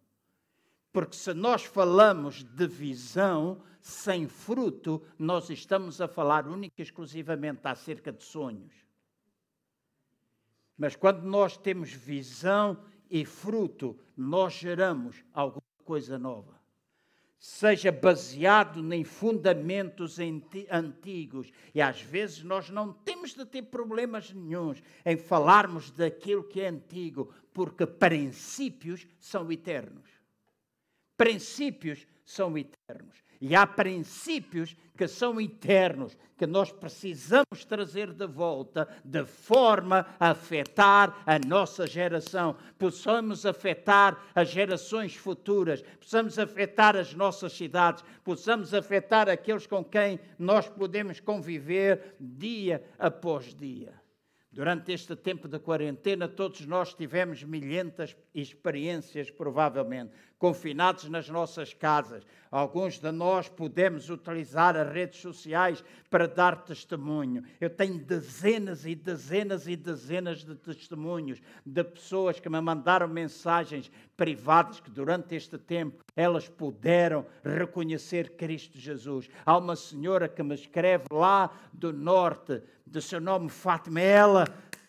Porque 0.94 1.16
se 1.16 1.34
nós 1.34 1.64
falamos 1.64 2.44
de 2.44 2.68
visão 2.68 3.60
sem 3.80 4.28
fruto, 4.28 5.02
nós 5.18 5.50
estamos 5.50 6.00
a 6.00 6.06
falar 6.06 6.46
única 6.46 6.76
e 6.78 6.84
exclusivamente 6.84 7.62
acerca 7.64 8.12
de 8.12 8.22
sonhos. 8.22 8.72
Mas 10.78 10.94
quando 10.94 11.24
nós 11.24 11.56
temos 11.56 11.90
visão 11.90 12.78
e 13.10 13.24
fruto, 13.24 13.98
nós 14.16 14.52
geramos 14.52 15.24
alguma 15.32 15.66
coisa 15.84 16.16
nova. 16.16 16.60
Seja 17.40 17.90
baseado 17.90 18.80
em 18.94 19.02
fundamentos 19.02 20.18
antigos. 20.70 21.50
E 21.74 21.82
às 21.82 22.00
vezes 22.00 22.44
nós 22.44 22.70
não 22.70 22.92
temos 22.92 23.34
de 23.34 23.44
ter 23.44 23.62
problemas 23.62 24.32
nenhums 24.32 24.80
em 25.04 25.16
falarmos 25.16 25.90
daquilo 25.90 26.44
que 26.44 26.60
é 26.60 26.68
antigo, 26.68 27.34
porque 27.52 27.84
princípios 27.84 29.04
são 29.18 29.50
eternos 29.50 30.13
princípios 31.16 32.06
são 32.24 32.56
eternos. 32.56 33.22
E 33.40 33.54
há 33.54 33.66
princípios 33.66 34.74
que 34.96 35.06
são 35.06 35.40
eternos, 35.40 36.16
que 36.36 36.46
nós 36.46 36.72
precisamos 36.72 37.64
trazer 37.68 38.12
de 38.12 38.26
volta, 38.26 38.88
de 39.04 39.24
forma 39.24 40.06
a 40.18 40.30
afetar 40.30 41.22
a 41.26 41.38
nossa 41.38 41.86
geração, 41.86 42.56
possamos 42.78 43.44
afetar 43.44 44.18
as 44.34 44.48
gerações 44.48 45.14
futuras, 45.14 45.82
possamos 46.00 46.38
afetar 46.38 46.96
as 46.96 47.12
nossas 47.12 47.52
cidades, 47.52 48.04
possamos 48.22 48.72
afetar 48.72 49.28
aqueles 49.28 49.66
com 49.66 49.84
quem 49.84 50.18
nós 50.38 50.68
podemos 50.68 51.20
conviver 51.20 52.16
dia 52.18 52.82
após 52.98 53.54
dia. 53.54 53.92
Durante 54.54 54.92
este 54.92 55.16
tempo 55.16 55.48
de 55.48 55.58
quarentena, 55.58 56.28
todos 56.28 56.64
nós 56.64 56.94
tivemos 56.94 57.42
milhentas 57.42 58.16
experiências, 58.32 59.28
provavelmente, 59.28 60.12
confinados 60.38 61.08
nas 61.08 61.28
nossas 61.28 61.72
casas. 61.72 62.24
Alguns 62.50 62.98
de 62.98 63.10
nós 63.10 63.48
pudemos 63.48 64.10
utilizar 64.10 64.76
as 64.76 64.92
redes 64.92 65.20
sociais 65.20 65.82
para 66.08 66.28
dar 66.28 66.62
testemunho. 66.62 67.42
Eu 67.60 67.68
tenho 67.68 67.98
dezenas 67.98 68.86
e 68.86 68.94
dezenas 68.94 69.66
e 69.66 69.74
dezenas 69.74 70.44
de 70.44 70.54
testemunhos 70.54 71.42
de 71.66 71.82
pessoas 71.82 72.38
que 72.38 72.48
me 72.48 72.60
mandaram 72.60 73.08
mensagens 73.08 73.90
privadas 74.16 74.78
que, 74.78 74.90
durante 74.90 75.34
este 75.34 75.58
tempo, 75.58 76.04
elas 76.14 76.48
puderam 76.48 77.26
reconhecer 77.42 78.36
Cristo 78.36 78.78
Jesus. 78.78 79.28
Há 79.44 79.58
uma 79.58 79.74
senhora 79.74 80.28
que 80.28 80.42
me 80.42 80.54
escreve 80.54 81.06
lá 81.10 81.50
do 81.72 81.92
norte 81.92 82.62
de 82.86 83.02
seu 83.02 83.20
nome 83.20 83.48
Fátima, 83.48 84.00
ela 84.00 84.44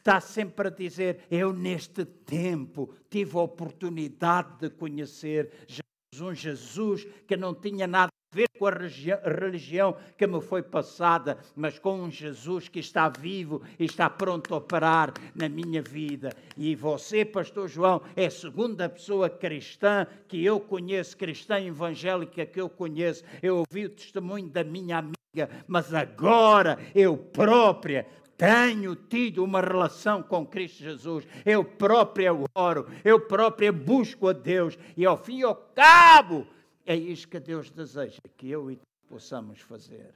está 0.06 0.22
sempre 0.22 0.68
a 0.68 0.72
dizer: 0.72 1.26
Eu, 1.32 1.52
neste 1.52 2.06
tempo, 2.06 2.94
tive 3.10 3.36
a 3.38 3.42
oportunidade 3.42 4.60
de 4.60 4.70
conhecer 4.70 5.52
Jesus, 5.68 6.22
um 6.22 6.34
Jesus 6.34 7.08
que 7.28 7.36
não 7.36 7.56
tinha 7.56 7.88
nada 7.88 8.10
a 8.10 8.36
ver 8.36 8.48
com 8.60 8.68
a 8.68 8.72
religião 8.72 9.98
que 10.16 10.28
me 10.28 10.40
foi 10.42 10.62
passada, 10.62 11.40
mas 11.56 11.80
com 11.80 12.04
um 12.04 12.12
Jesus 12.12 12.70
que 12.70 12.80
está 12.80 13.10
vivo 13.10 13.64
e 13.80 13.86
está 13.86 14.08
pronto 14.08 14.54
a 14.54 14.58
operar 14.58 15.12
na 15.34 15.50
minha 15.50 15.82
vida. 15.82 16.30
E 16.56 16.76
você, 16.76 17.26
Pastor 17.26 17.68
João, 17.68 18.02
é 18.16 18.28
a 18.28 18.32
segunda 18.32 18.88
pessoa 18.88 19.28
cristã 19.28 20.06
que 20.28 20.44
eu 20.46 20.60
conheço, 20.60 21.18
cristã 21.18 21.60
evangélica 21.60 22.46
que 22.46 22.62
eu 22.62 22.70
conheço. 22.70 23.24
Eu 23.42 23.58
ouvi 23.58 23.86
o 23.86 23.90
testemunho 23.90 24.50
da 24.50 24.64
minha 24.64 25.00
amiga 25.00 25.16
mas 25.68 25.94
agora 25.94 26.80
eu 26.94 27.18
própria 27.18 28.08
tenho 28.38 28.96
tido 28.96 29.44
uma 29.44 29.62
relação 29.62 30.22
com 30.22 30.46
Cristo 30.46 30.84
Jesus. 30.84 31.28
Eu 31.46 31.64
própria 31.64 32.32
oro, 32.54 32.88
eu 33.04 33.20
própria 33.20 33.72
busco 33.72 34.28
a 34.28 34.34
Deus 34.34 34.78
e 34.96 35.06
ao 35.06 35.18
fim 35.18 35.40
e 35.40 35.44
ao 35.44 35.56
cabo 35.56 36.48
é 36.86 36.96
isso 36.96 37.28
que 37.28 37.40
Deus 37.40 37.70
deseja 37.70 38.20
que 38.38 38.50
eu 38.50 38.70
e 38.70 38.76
tu 38.76 38.86
possamos 39.08 39.60
fazer. 39.62 40.14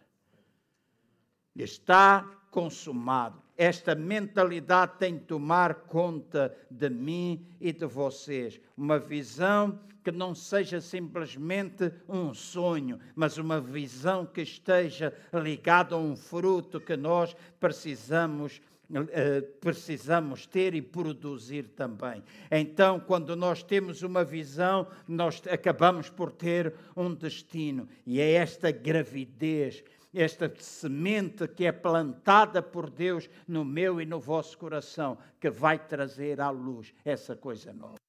Está 1.63 2.25
consumado. 2.49 3.41
Esta 3.57 3.93
mentalidade 3.93 4.93
tem 4.97 5.17
de 5.17 5.25
tomar 5.25 5.73
conta 5.73 6.55
de 6.71 6.89
mim 6.89 7.45
e 7.59 7.73
de 7.73 7.85
vocês. 7.85 8.59
Uma 8.77 8.97
visão 8.97 9.77
que 10.01 10.11
não 10.11 10.33
seja 10.33 10.79
simplesmente 10.79 11.91
um 12.07 12.33
sonho, 12.33 12.99
mas 13.13 13.37
uma 13.37 13.59
visão 13.59 14.25
que 14.25 14.41
esteja 14.41 15.13
ligada 15.33 15.93
a 15.93 15.97
um 15.97 16.15
fruto 16.15 16.79
que 16.79 16.95
nós 16.95 17.35
precisamos 17.59 18.61
eh, 18.91 19.41
precisamos 19.61 20.47
ter 20.47 20.73
e 20.73 20.81
produzir 20.81 21.67
também. 21.75 22.23
Então, 22.49 22.99
quando 22.99 23.35
nós 23.35 23.61
temos 23.61 24.01
uma 24.01 24.23
visão, 24.23 24.87
nós 25.07 25.43
acabamos 25.47 26.09
por 26.09 26.31
ter 26.31 26.73
um 26.97 27.13
destino. 27.13 27.87
E 28.03 28.19
é 28.19 28.31
esta 28.31 28.71
gravidez, 28.71 29.83
esta 30.13 30.51
semente 30.57 31.47
que 31.47 31.65
é 31.65 31.71
plantada 31.71 32.61
por 32.61 32.89
Deus 32.89 33.29
no 33.47 33.63
meu 33.63 34.01
e 34.01 34.05
no 34.05 34.19
vosso 34.19 34.57
coração, 34.57 35.17
que 35.39 35.49
vai 35.49 35.77
trazer 35.77 36.41
à 36.41 36.49
luz 36.49 36.93
essa 37.05 37.35
coisa 37.35 37.71
nova. 37.73 37.99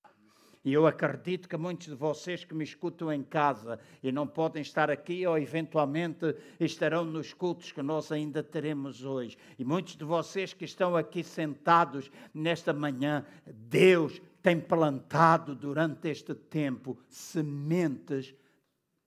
E 0.62 0.74
eu 0.74 0.86
acredito 0.86 1.48
que 1.48 1.56
muitos 1.56 1.86
de 1.86 1.94
vocês 1.94 2.44
que 2.44 2.54
me 2.54 2.64
escutam 2.64 3.10
em 3.10 3.22
casa 3.22 3.80
e 4.02 4.12
não 4.12 4.26
podem 4.26 4.60
estar 4.60 4.90
aqui 4.90 5.26
ou 5.26 5.38
eventualmente 5.38 6.36
estarão 6.58 7.02
nos 7.02 7.32
cultos 7.32 7.72
que 7.72 7.82
nós 7.82 8.12
ainda 8.12 8.42
teremos 8.42 9.02
hoje. 9.02 9.38
E 9.58 9.64
muitos 9.64 9.96
de 9.96 10.04
vocês 10.04 10.52
que 10.52 10.66
estão 10.66 10.94
aqui 10.96 11.24
sentados 11.24 12.10
nesta 12.34 12.74
manhã, 12.74 13.24
Deus 13.46 14.20
tem 14.42 14.60
plantado 14.60 15.54
durante 15.54 16.08
este 16.08 16.34
tempo 16.34 16.98
sementes 17.08 18.34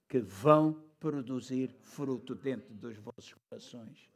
que 0.10 0.20
vão 0.20 0.84
produzir 1.12 1.70
fruto 1.82 2.34
dentro 2.34 2.74
dos 2.74 2.98
vossos 2.98 3.36
corações. 3.50 4.10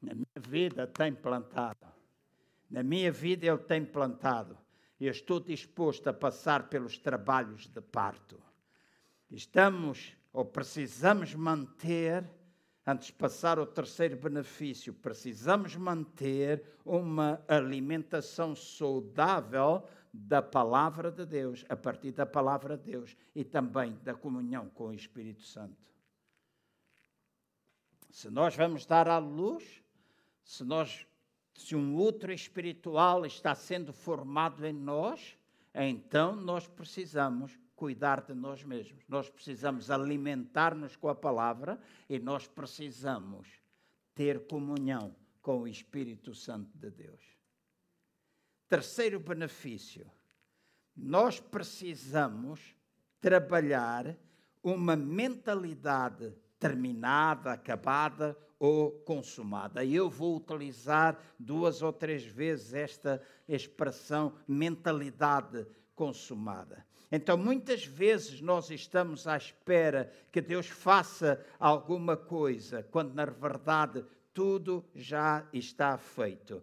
Na 0.00 0.14
minha 0.14 0.40
vida 0.48 0.86
tem 0.86 1.14
plantado. 1.14 1.86
Na 2.70 2.82
minha 2.82 3.12
vida 3.12 3.46
ele 3.46 3.58
tem 3.58 3.84
plantado 3.84 4.56
eu 5.06 5.10
estou 5.10 5.40
disposto 5.40 6.06
a 6.06 6.12
passar 6.12 6.68
pelos 6.68 6.96
trabalhos 6.96 7.66
de 7.66 7.80
parto. 7.80 8.40
Estamos 9.28 10.16
ou 10.32 10.44
precisamos 10.44 11.34
manter, 11.34 12.24
antes 12.86 13.06
de 13.08 13.12
passar 13.12 13.58
ao 13.58 13.66
terceiro 13.66 14.16
benefício, 14.16 14.92
precisamos 14.92 15.76
manter 15.76 16.64
uma 16.84 17.42
alimentação 17.46 18.54
saudável 18.54 19.86
da 20.12 20.42
palavra 20.42 21.10
de 21.10 21.24
Deus, 21.24 21.64
a 21.68 21.76
partir 21.76 22.12
da 22.12 22.26
palavra 22.26 22.76
de 22.76 22.92
Deus 22.92 23.16
e 23.34 23.44
também 23.44 23.98
da 24.02 24.14
comunhão 24.14 24.68
com 24.70 24.88
o 24.88 24.94
Espírito 24.94 25.42
Santo. 25.42 25.90
Se 28.10 28.28
nós 28.28 28.54
vamos 28.54 28.84
dar 28.84 29.08
à 29.08 29.18
luz, 29.18 29.82
se 30.44 30.64
nós 30.64 31.06
se 31.54 31.76
um 31.76 31.96
outro 31.96 32.32
espiritual 32.32 33.24
está 33.26 33.54
sendo 33.54 33.92
formado 33.92 34.66
em 34.66 34.72
nós, 34.72 35.36
então 35.74 36.34
nós 36.34 36.66
precisamos 36.66 37.58
cuidar 37.82 38.20
de 38.20 38.32
nós 38.32 38.62
mesmos. 38.62 39.02
Nós 39.08 39.28
precisamos 39.28 39.90
alimentar-nos 39.90 40.94
com 40.94 41.08
a 41.08 41.16
palavra 41.16 41.80
e 42.08 42.16
nós 42.16 42.46
precisamos 42.46 43.48
ter 44.14 44.46
comunhão 44.46 45.16
com 45.40 45.62
o 45.62 45.66
Espírito 45.66 46.32
Santo 46.32 46.70
de 46.78 46.92
Deus. 46.92 47.20
Terceiro 48.68 49.18
benefício, 49.18 50.08
nós 50.96 51.40
precisamos 51.40 52.60
trabalhar 53.20 54.16
uma 54.62 54.94
mentalidade 54.94 56.32
terminada, 56.60 57.54
acabada 57.54 58.38
ou 58.60 58.92
consumada. 59.00 59.84
Eu 59.84 60.08
vou 60.08 60.36
utilizar 60.36 61.18
duas 61.36 61.82
ou 61.82 61.92
três 61.92 62.24
vezes 62.24 62.74
esta 62.74 63.20
expressão 63.48 64.36
mentalidade 64.46 65.66
consumada. 65.96 66.86
Então, 67.14 67.36
muitas 67.36 67.84
vezes 67.84 68.40
nós 68.40 68.70
estamos 68.70 69.26
à 69.26 69.36
espera 69.36 70.10
que 70.32 70.40
Deus 70.40 70.66
faça 70.66 71.44
alguma 71.60 72.16
coisa, 72.16 72.82
quando 72.90 73.12
na 73.12 73.26
verdade 73.26 74.02
tudo 74.32 74.82
já 74.94 75.46
está 75.52 75.98
feito. 75.98 76.62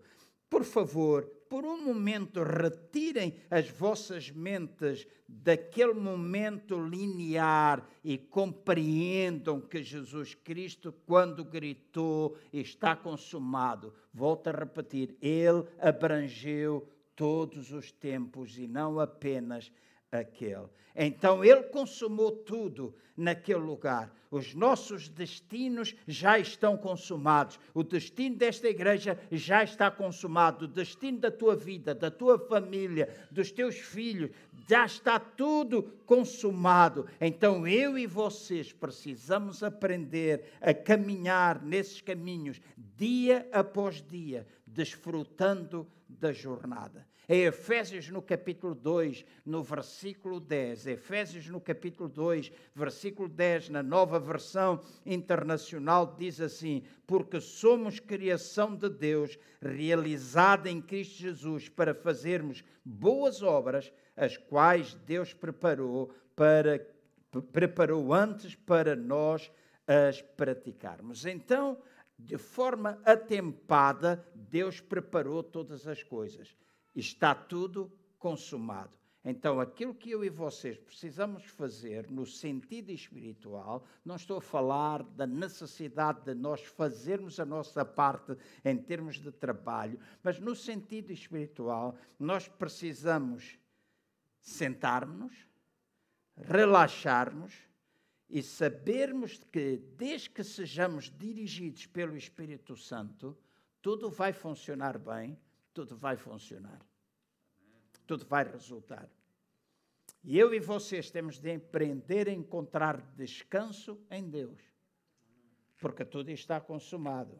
Por 0.50 0.64
favor, 0.64 1.24
por 1.48 1.64
um 1.64 1.84
momento, 1.86 2.42
retirem 2.42 3.36
as 3.50 3.70
vossas 3.70 4.32
mentes 4.32 5.08
daquele 5.28 5.94
momento 5.94 6.84
linear 6.84 7.88
e 8.04 8.18
compreendam 8.18 9.62
que 9.62 9.84
Jesus 9.84 10.34
Cristo, 10.34 10.92
quando 11.06 11.46
gritou, 11.46 12.36
está 12.52 12.96
consumado. 12.96 13.94
Volto 14.12 14.48
a 14.48 14.52
repetir, 14.52 15.16
ele 15.22 15.64
abrangeu 15.80 16.88
todos 17.16 17.72
os 17.72 17.92
tempos 17.92 18.58
e 18.58 18.66
não 18.66 19.00
apenas 19.00 19.72
aquele. 20.12 20.68
Então 20.96 21.44
ele 21.46 21.64
consumou 21.64 22.32
tudo 22.32 22.94
naquele 23.16 23.60
lugar. 23.60 24.14
Os 24.32 24.54
nossos 24.54 25.10
destinos 25.10 25.96
já 26.08 26.38
estão 26.38 26.78
consumados. 26.78 27.60
O 27.74 27.84
destino 27.84 28.36
desta 28.36 28.68
igreja 28.68 29.20
já 29.32 29.64
está 29.64 29.90
consumado. 29.90 30.66
O 30.66 30.68
destino 30.68 31.20
da 31.20 31.32
tua 31.32 31.56
vida, 31.56 31.96
da 31.96 32.12
tua 32.12 32.38
família, 32.38 33.10
dos 33.32 33.52
teus 33.52 33.76
filhos, 33.76 34.30
já 34.68 34.86
está 34.86 35.20
tudo 35.20 35.84
consumado. 36.06 37.08
Então 37.20 37.68
eu 37.68 37.98
e 37.98 38.06
vocês 38.06 38.72
precisamos 38.72 39.64
aprender 39.64 40.52
a 40.62 40.74
caminhar 40.74 41.64
nesses 41.64 42.02
caminhos 42.02 42.62
dia 42.96 43.48
após 43.52 44.02
dia, 44.02 44.46
desfrutando 44.68 45.88
da 46.08 46.32
jornada. 46.32 47.09
Em 47.32 47.44
Efésios 47.44 48.10
no 48.10 48.24
capítulo 48.24 48.74
2, 48.74 49.24
no 49.46 49.62
versículo 49.62 50.40
10, 50.40 50.88
Efésios 50.88 51.48
no 51.48 51.62
capítulo 51.62 52.10
2, 52.10 52.52
versículo 52.74 53.30
10, 53.30 53.70
na 53.70 53.84
nova 53.84 54.20
versão 54.20 54.82
internacional, 55.06 56.16
diz 56.18 56.42
assim: 56.42 56.84
Porque 57.06 57.40
somos 57.40 58.00
criação 58.00 58.76
de 58.76 58.90
Deus, 58.90 59.38
realizada 59.62 60.72
em 60.72 60.82
Cristo 60.82 61.20
Jesus, 61.20 61.70
para 61.70 61.94
fazermos 61.94 62.64
boas 62.84 63.44
obras, 63.44 63.94
as 64.18 64.36
quais 64.36 64.96
Deus 64.96 65.32
preparou 65.32 66.12
para 66.36 66.84
preparou 67.52 68.12
antes 68.12 68.56
para 68.56 68.96
nós 68.96 69.52
as 69.86 70.20
praticarmos. 70.20 71.28
Então, 71.28 71.78
de 72.18 72.40
forma 72.40 73.00
atempada, 73.06 74.26
Deus 74.34 74.82
preparou 74.82 75.44
todas 75.44 75.88
as 75.88 76.02
coisas 76.02 76.58
está 77.00 77.34
tudo 77.34 77.92
consumado. 78.18 78.98
Então, 79.24 79.60
aquilo 79.60 79.94
que 79.94 80.12
eu 80.12 80.24
e 80.24 80.30
vocês 80.30 80.78
precisamos 80.78 81.44
fazer 81.44 82.10
no 82.10 82.26
sentido 82.26 82.90
espiritual, 82.90 83.86
não 84.04 84.16
estou 84.16 84.38
a 84.38 84.42
falar 84.42 85.04
da 85.04 85.28
necessidade 85.28 86.22
de 86.24 86.34
nós 86.34 86.62
fazermos 86.62 87.40
a 87.40 87.46
nossa 87.46 87.84
parte 87.84 88.36
em 88.64 88.78
termos 88.78 89.20
de 89.20 89.32
trabalho, 89.32 90.00
mas 90.24 90.40
no 90.40 90.56
sentido 90.56 91.12
espiritual, 91.12 91.98
nós 92.18 92.48
precisamos 92.48 93.60
sentarmos, 94.40 95.34
relaxarmos 96.38 97.54
e 98.30 98.42
sabermos 98.42 99.44
que, 99.52 99.78
desde 99.98 100.30
que 100.30 100.44
sejamos 100.44 101.12
dirigidos 101.12 101.86
pelo 101.86 102.16
Espírito 102.16 102.78
Santo, 102.78 103.38
tudo 103.82 104.10
vai 104.10 104.32
funcionar 104.32 104.98
bem 104.98 105.38
tudo 105.74 105.96
vai 105.96 106.18
funcionar. 106.18 106.82
Tudo 108.10 108.26
vai 108.26 108.44
resultar. 108.44 109.08
E 110.24 110.40
eu 110.40 110.52
e 110.52 110.60
vocês 110.60 111.12
temos 111.12 111.38
de 111.38 111.54
aprender 111.54 112.28
a 112.28 112.34
encontrar 112.34 113.00
descanso 113.16 114.04
em 114.10 114.28
Deus, 114.28 114.60
porque 115.78 116.04
tudo 116.04 116.32
está 116.32 116.60
consumado. 116.60 117.40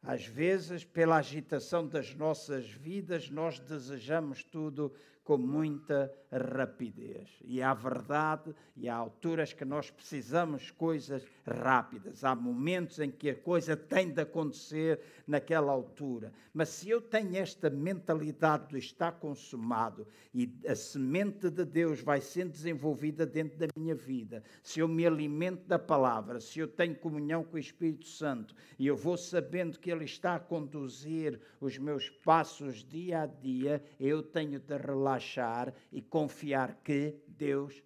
Às 0.00 0.24
vezes, 0.24 0.84
pela 0.84 1.16
agitação 1.16 1.88
das 1.88 2.14
nossas 2.14 2.70
vidas, 2.70 3.30
nós 3.30 3.58
desejamos 3.58 4.44
tudo 4.44 4.94
com 5.30 5.38
muita 5.38 6.12
rapidez. 6.32 7.28
E 7.44 7.62
há 7.62 7.72
verdade, 7.72 8.52
e 8.76 8.88
há 8.88 8.96
alturas 8.96 9.52
que 9.52 9.64
nós 9.64 9.88
precisamos 9.88 10.72
coisas 10.72 11.24
rápidas. 11.46 12.24
Há 12.24 12.34
momentos 12.34 12.98
em 12.98 13.12
que 13.12 13.30
a 13.30 13.34
coisa 13.36 13.76
tem 13.76 14.12
de 14.12 14.22
acontecer 14.22 15.00
naquela 15.28 15.70
altura. 15.70 16.32
Mas 16.52 16.70
se 16.70 16.90
eu 16.90 17.00
tenho 17.00 17.36
esta 17.36 17.70
mentalidade 17.70 18.70
de 18.70 18.78
estar 18.78 19.12
consumado 19.12 20.04
e 20.34 20.52
a 20.66 20.74
semente 20.74 21.48
de 21.48 21.64
Deus 21.64 22.00
vai 22.00 22.20
sendo 22.20 22.50
desenvolvida 22.50 23.24
dentro 23.24 23.56
da 23.56 23.68
minha 23.76 23.94
vida, 23.94 24.42
se 24.64 24.80
eu 24.80 24.88
me 24.88 25.06
alimento 25.06 25.64
da 25.68 25.78
palavra, 25.78 26.40
se 26.40 26.58
eu 26.58 26.66
tenho 26.66 26.96
comunhão 26.96 27.44
com 27.44 27.56
o 27.56 27.60
Espírito 27.60 28.08
Santo 28.08 28.54
e 28.78 28.86
eu 28.86 28.96
vou 28.96 29.16
sabendo 29.16 29.78
que 29.78 29.90
Ele 29.90 30.04
está 30.04 30.36
a 30.36 30.40
conduzir 30.40 31.40
os 31.60 31.78
meus 31.78 32.08
passos 32.08 32.84
dia 32.84 33.22
a 33.22 33.26
dia, 33.26 33.82
eu 33.98 34.22
tenho 34.22 34.58
de 34.58 34.76
relaxar 34.76 35.19
relaxar 35.20 35.72
e 35.92 36.00
confiar 36.00 36.80
que 36.82 37.22
Deus 37.28 37.82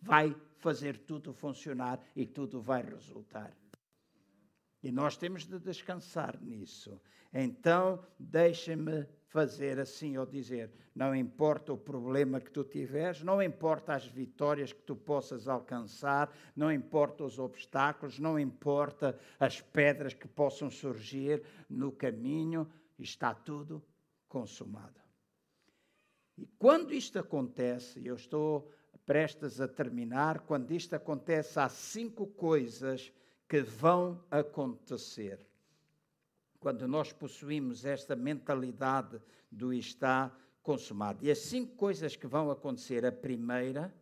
vai 0.00 0.34
fazer 0.56 0.96
tudo 0.98 1.32
funcionar 1.32 2.00
e 2.16 2.26
tudo 2.26 2.60
vai 2.60 2.82
resultar. 2.82 3.52
E 4.82 4.90
nós 4.90 5.16
temos 5.16 5.44
de 5.44 5.58
descansar 5.58 6.40
nisso. 6.40 7.00
Então, 7.32 8.02
deixa-me 8.18 9.06
fazer 9.26 9.78
assim 9.78 10.16
ou 10.16 10.24
dizer: 10.24 10.72
não 10.94 11.14
importa 11.14 11.72
o 11.72 11.78
problema 11.78 12.40
que 12.40 12.50
tu 12.50 12.64
tiveres, 12.64 13.22
não 13.22 13.42
importa 13.42 13.92
as 13.92 14.06
vitórias 14.06 14.72
que 14.72 14.82
tu 14.82 14.96
possas 14.96 15.46
alcançar, 15.46 16.32
não 16.56 16.72
importa 16.72 17.24
os 17.24 17.38
obstáculos, 17.38 18.18
não 18.18 18.38
importa 18.38 19.18
as 19.38 19.60
pedras 19.60 20.14
que 20.14 20.28
possam 20.28 20.70
surgir 20.70 21.42
no 21.68 21.92
caminho, 21.92 22.66
está 22.98 23.34
tudo 23.34 23.84
consumado. 24.28 25.07
E 26.38 26.46
quando 26.56 26.94
isto 26.94 27.18
acontece, 27.18 28.00
eu 28.06 28.14
estou 28.14 28.70
prestes 29.04 29.60
a 29.60 29.66
terminar, 29.66 30.40
quando 30.40 30.70
isto 30.70 30.94
acontece, 30.94 31.58
há 31.58 31.68
cinco 31.68 32.28
coisas 32.28 33.12
que 33.48 33.60
vão 33.60 34.22
acontecer. 34.30 35.44
Quando 36.60 36.86
nós 36.86 37.12
possuímos 37.12 37.84
esta 37.84 38.14
mentalidade 38.14 39.20
do 39.50 39.72
está 39.72 40.32
consumado. 40.62 41.24
E 41.24 41.30
as 41.30 41.38
cinco 41.38 41.74
coisas 41.74 42.14
que 42.14 42.26
vão 42.26 42.50
acontecer, 42.50 43.04
a 43.04 43.10
primeira 43.10 43.92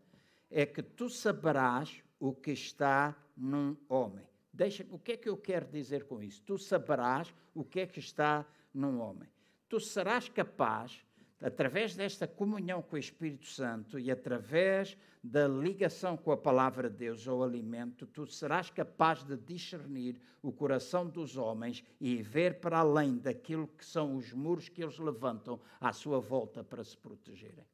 é 0.50 0.66
que 0.66 0.82
tu 0.82 1.08
saberás 1.08 2.02
o 2.20 2.34
que 2.34 2.50
está 2.50 3.16
num 3.34 3.76
homem. 3.88 4.26
Deixa, 4.52 4.84
o 4.90 4.98
que 4.98 5.12
é 5.12 5.16
que 5.16 5.28
eu 5.28 5.38
quero 5.38 5.66
dizer 5.66 6.04
com 6.04 6.22
isso? 6.22 6.42
Tu 6.42 6.58
saberás 6.58 7.32
o 7.54 7.64
que 7.64 7.80
é 7.80 7.86
que 7.86 8.00
está 8.00 8.44
num 8.74 9.00
homem. 9.00 9.28
Tu 9.68 9.80
serás 9.80 10.28
capaz 10.28 11.05
através 11.40 11.94
desta 11.94 12.26
comunhão 12.26 12.82
com 12.82 12.96
o 12.96 12.98
Espírito 12.98 13.46
Santo 13.46 13.98
e 13.98 14.10
através 14.10 14.96
da 15.22 15.46
ligação 15.46 16.16
com 16.16 16.30
a 16.30 16.36
palavra 16.36 16.88
de 16.88 16.96
Deus 16.96 17.26
ou 17.26 17.42
alimento, 17.42 18.06
tu 18.06 18.26
serás 18.26 18.70
capaz 18.70 19.24
de 19.24 19.36
discernir 19.36 20.20
o 20.42 20.52
coração 20.52 21.06
dos 21.06 21.36
homens 21.36 21.84
e 22.00 22.22
ver 22.22 22.60
para 22.60 22.78
além 22.78 23.18
daquilo 23.18 23.66
que 23.66 23.84
são 23.84 24.16
os 24.16 24.32
muros 24.32 24.68
que 24.68 24.82
eles 24.82 24.98
levantam 24.98 25.60
à 25.80 25.92
sua 25.92 26.20
volta 26.20 26.62
para 26.62 26.84
se 26.84 26.96
protegerem. 26.96 27.66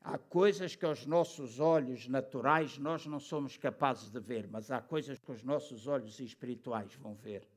Há 0.00 0.18
coisas 0.18 0.76
que 0.76 0.84
aos 0.84 1.06
nossos 1.06 1.58
olhos 1.58 2.06
naturais 2.06 2.76
nós 2.76 3.06
não 3.06 3.18
somos 3.18 3.56
capazes 3.56 4.10
de 4.10 4.20
ver, 4.20 4.46
mas 4.46 4.70
há 4.70 4.82
coisas 4.82 5.18
que 5.18 5.32
os 5.32 5.42
nossos 5.42 5.86
olhos 5.86 6.20
espirituais 6.20 6.94
vão 6.96 7.14
ver. 7.14 7.48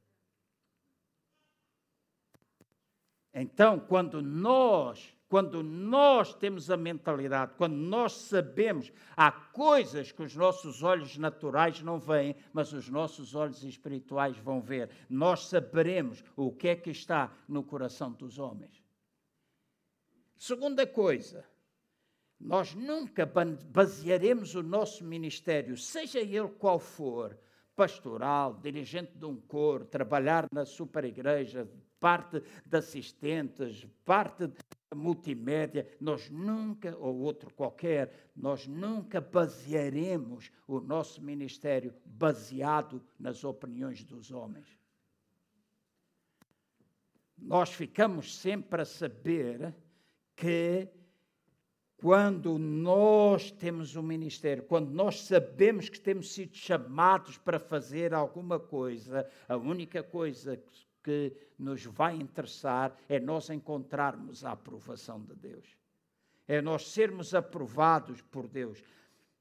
Então, 3.40 3.80
quando 3.80 4.20
nós, 4.20 5.16
quando 5.30 5.62
nós 5.62 6.34
temos 6.34 6.72
a 6.72 6.76
mentalidade, 6.76 7.54
quando 7.56 7.76
nós 7.76 8.14
sabemos, 8.14 8.92
há 9.16 9.32
coisas 9.32 10.12
que 10.12 10.24
os 10.24 10.36
nossos 10.36 10.82
olhos 10.82 11.20
naturais 11.20 11.80
não 11.84 12.00
veem, 12.00 12.36
mas 12.52 12.74
os 12.74 12.90
nossos 12.90 13.36
olhos 13.36 13.64
espirituais 13.64 14.36
vão 14.40 14.60
ver. 14.60 14.90
Nós 15.08 15.50
saberemos 15.50 16.24
o 16.36 16.52
que 16.52 16.70
é 16.70 16.76
que 16.76 16.90
está 16.90 17.32
no 17.48 17.62
coração 17.62 18.12
dos 18.12 18.40
homens. 18.40 18.84
Segunda 20.36 20.88
coisa, 20.88 21.46
nós 22.40 22.74
nunca 22.74 23.24
basearemos 23.70 24.56
o 24.56 24.64
nosso 24.64 25.04
ministério, 25.04 25.78
seja 25.78 26.20
ele 26.20 26.48
qual 26.58 26.80
for, 26.80 27.38
pastoral, 27.76 28.56
dirigente 28.56 29.16
de 29.16 29.26
um 29.26 29.36
coro, 29.36 29.86
trabalhar 29.86 30.48
na 30.52 30.66
superigreja, 30.66 31.70
parte 32.00 32.42
de 32.66 32.78
assistentes, 32.78 33.86
parte 34.06 34.48
de 34.48 34.56
multimédia, 34.96 35.88
nós 36.00 36.30
nunca, 36.30 36.96
ou 36.98 37.18
outro 37.20 37.54
qualquer, 37.54 38.32
nós 38.36 38.68
nunca 38.68 39.20
basearemos 39.20 40.52
o 40.68 40.80
nosso 40.80 41.22
ministério 41.22 41.94
baseado 42.06 43.04
nas 43.20 43.44
opiniões 43.44 44.04
dos 44.04 44.32
homens. 44.32 44.78
Nós 47.38 47.72
ficamos 47.72 48.36
sempre 48.36 48.82
a 48.82 48.86
saber 48.86 49.76
que 50.36 50.90
quando 51.98 52.60
nós 52.60 53.50
temos 53.50 53.96
um 53.96 54.04
ministério, 54.04 54.64
quando 54.64 54.92
nós 54.92 55.24
sabemos 55.24 55.90
que 55.90 56.00
temos 56.00 56.32
sido 56.32 56.56
chamados 56.56 57.38
para 57.38 57.60
fazer 57.60 58.14
alguma 58.14 58.60
coisa, 58.60 59.28
a 59.48 59.58
única 59.58 60.04
coisa 60.04 60.62
que 61.08 61.32
nos 61.58 61.86
vai 61.86 62.18
interessar 62.18 62.94
é 63.08 63.18
nós 63.18 63.50
encontrarmos 63.50 64.44
a 64.44 64.52
aprovação 64.52 65.22
de 65.22 65.34
Deus. 65.36 65.66
É 66.46 66.62
nós 66.62 66.90
sermos 66.90 67.34
aprovados 67.34 68.22
por 68.22 68.46
Deus. 68.46 68.84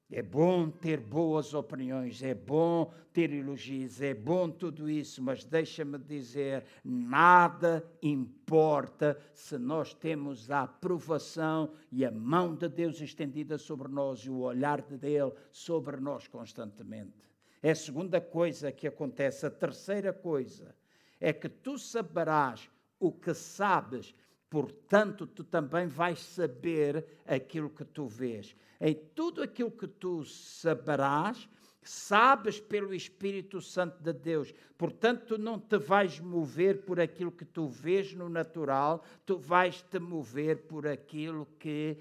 É 0.09 0.21
bom 0.21 0.69
ter 0.69 1.01
boas 1.01 1.53
opiniões, 1.53 2.23
é 2.23 2.33
bom 2.33 2.93
ter 3.11 3.33
elogios, 3.33 3.99
é 4.01 4.13
bom 4.13 4.49
tudo 4.49 4.89
isso, 4.89 5.21
mas 5.21 5.43
deixa-me 5.43 5.97
dizer: 5.97 6.63
nada 6.85 7.85
importa 8.01 9.19
se 9.33 9.57
nós 9.57 9.93
temos 9.93 10.49
a 10.49 10.61
aprovação 10.61 11.73
e 11.91 12.05
a 12.05 12.11
mão 12.11 12.55
de 12.55 12.69
Deus 12.69 13.01
estendida 13.01 13.57
sobre 13.57 13.89
nós 13.89 14.19
e 14.21 14.29
o 14.29 14.39
olhar 14.39 14.81
de 14.81 14.97
Deus 14.97 15.33
sobre 15.51 15.97
nós 15.97 16.29
constantemente. 16.29 17.27
É 17.61 17.71
a 17.71 17.75
segunda 17.75 18.21
coisa 18.21 18.71
que 18.71 18.87
acontece. 18.87 19.45
A 19.45 19.51
terceira 19.51 20.13
coisa 20.13 20.73
é 21.19 21.33
que 21.33 21.49
tu 21.49 21.77
saberás 21.77 22.69
o 22.99 23.11
que 23.11 23.33
sabes, 23.33 24.13
portanto, 24.49 25.27
tu 25.27 25.43
também 25.43 25.87
vais 25.87 26.19
saber 26.19 27.05
aquilo 27.25 27.69
que 27.69 27.85
tu 27.85 28.05
vês. 28.07 28.55
Em 28.79 28.93
tudo 28.93 29.41
aquilo 29.41 29.71
que 29.71 29.87
tu 29.87 30.23
saberás, 30.23 31.49
sabes 31.87 32.59
pelo 32.59 32.93
Espírito 32.93 33.61
Santo 33.61 34.01
de 34.03 34.13
Deus. 34.13 34.53
Portanto, 34.77 35.25
tu 35.25 35.37
não 35.37 35.59
te 35.59 35.77
vais 35.77 36.19
mover 36.19 36.81
por 36.81 36.99
aquilo 36.99 37.31
que 37.31 37.45
tu 37.45 37.67
vês 37.67 38.13
no 38.13 38.29
natural, 38.29 39.03
tu 39.25 39.37
vais 39.37 39.81
te 39.81 39.99
mover 39.99 40.63
por 40.63 40.85
aquilo 40.85 41.47
que 41.57 41.97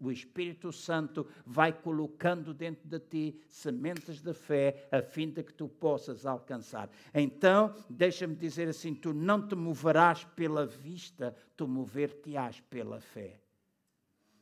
o 0.00 0.10
Espírito 0.10 0.70
Santo 0.70 1.26
vai 1.44 1.72
colocando 1.72 2.54
dentro 2.54 2.88
de 2.88 3.00
ti 3.00 3.40
sementes 3.48 4.20
de 4.20 4.32
fé 4.32 4.88
a 4.90 5.02
fim 5.02 5.28
de 5.28 5.42
que 5.42 5.52
tu 5.52 5.68
possas 5.68 6.24
alcançar. 6.24 6.88
Então, 7.12 7.74
deixa-me 7.88 8.36
dizer 8.36 8.68
assim: 8.68 8.94
tu 8.94 9.12
não 9.12 9.46
te 9.46 9.54
moverás 9.54 10.24
pela 10.24 10.64
vista, 10.64 11.34
tu 11.56 11.66
mover-te-ás 11.66 12.60
pela 12.60 13.00
fé. 13.00 13.40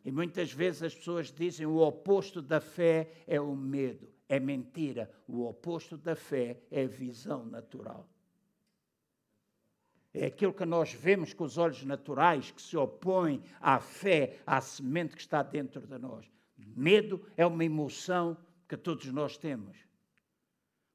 E 0.05 0.11
muitas 0.11 0.53
vezes 0.53 0.83
as 0.83 0.95
pessoas 0.95 1.31
dizem 1.31 1.67
o 1.67 1.77
oposto 1.77 2.41
da 2.41 2.61
fé 2.61 3.11
é 3.27 3.41
o 3.41 3.55
medo. 3.55 4.09
É 4.29 4.41
mentira. 4.41 5.11
O 5.27 5.47
oposto 5.47 5.97
da 5.97 6.15
fé 6.15 6.63
é 6.71 6.87
visão 6.87 7.45
natural. 7.45 8.09
É 10.13 10.27
aquilo 10.27 10.53
que 10.53 10.65
nós 10.65 10.93
vemos 10.93 11.33
com 11.33 11.45
os 11.45 11.57
olhos 11.57 11.85
naturais 11.85 12.51
que 12.51 12.61
se 12.61 12.77
opõe 12.77 13.43
à 13.61 13.79
fé, 13.79 14.39
à 14.45 14.61
semente 14.61 15.15
que 15.15 15.23
está 15.23 15.43
dentro 15.43 15.87
de 15.87 15.99
nós. 15.99 16.27
Medo 16.77 17.25
é 17.37 17.47
uma 17.47 17.65
emoção 17.65 18.37
que 18.69 18.77
todos 18.77 19.07
nós 19.07 19.37
temos. 19.37 19.77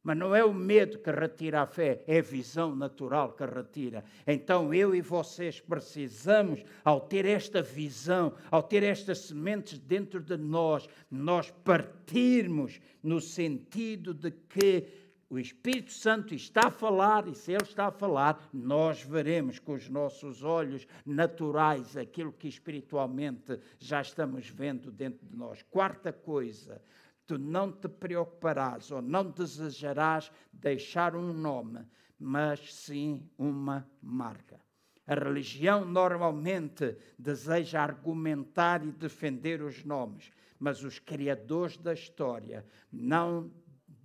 Mas 0.06 0.18
não 0.18 0.36
é 0.36 0.46
o 0.46 0.54
medo 0.54 1.00
que 1.00 1.10
retira 1.10 1.64
a 1.64 1.66
fé, 1.66 2.04
é 2.06 2.20
a 2.20 2.22
visão 2.22 2.76
natural 2.76 3.34
que 3.34 3.44
retira. 3.44 4.04
Então 4.28 4.72
eu 4.72 4.94
e 4.94 5.02
vocês 5.02 5.60
precisamos, 5.60 6.64
ao 6.84 7.02
ter 7.02 7.26
esta 7.26 7.60
visão, 7.60 8.32
ao 8.52 8.62
ter 8.62 8.84
estas 8.84 9.18
sementes 9.22 9.80
dentro 9.80 10.22
de 10.22 10.38
nós, 10.38 10.88
nós 11.10 11.50
partirmos 11.64 12.80
no 13.02 13.20
sentido 13.20 14.14
de 14.14 14.30
que 14.30 15.05
o 15.30 15.40
Espírito 15.40 15.92
Santo 15.92 16.36
está 16.36 16.68
a 16.68 16.72
falar, 16.72 17.28
e 17.28 17.34
se 17.34 17.52
Ele 17.52 17.64
está 17.64 17.88
a 17.88 17.92
falar, 17.92 18.50
nós 18.54 19.02
veremos 19.02 19.58
com 19.58 19.74
os 19.74 19.90
nossos 19.90 20.44
olhos 20.44 20.88
naturais 21.06 21.98
aquilo 21.98 22.32
que 22.32 22.48
espiritualmente 22.48 23.60
já 23.80 24.02
estamos 24.02 24.48
vendo 24.50 24.92
dentro 24.92 25.26
de 25.26 25.36
nós. 25.36 25.64
Quarta 25.64 26.14
coisa, 26.14 26.82
tu 27.26 27.40
não 27.40 27.72
te 27.72 27.88
preocuparás 27.88 28.92
ou 28.92 29.02
não 29.02 29.30
desejarás 29.30 30.32
deixar 30.54 31.16
um 31.16 31.34
nome, 31.34 31.86
mas 32.20 32.74
sim 32.74 33.28
uma 33.38 33.90
marca. 34.02 34.60
A 35.08 35.16
religião 35.16 35.86
normalmente 35.86 36.98
deseja 37.18 37.82
argumentar 37.82 38.84
e 38.86 38.92
defender 38.92 39.62
os 39.62 39.84
nomes, 39.84 40.32
mas 40.60 40.84
os 40.84 40.98
criadores 40.98 41.78
da 41.78 41.94
história 41.94 42.66
não 42.92 43.52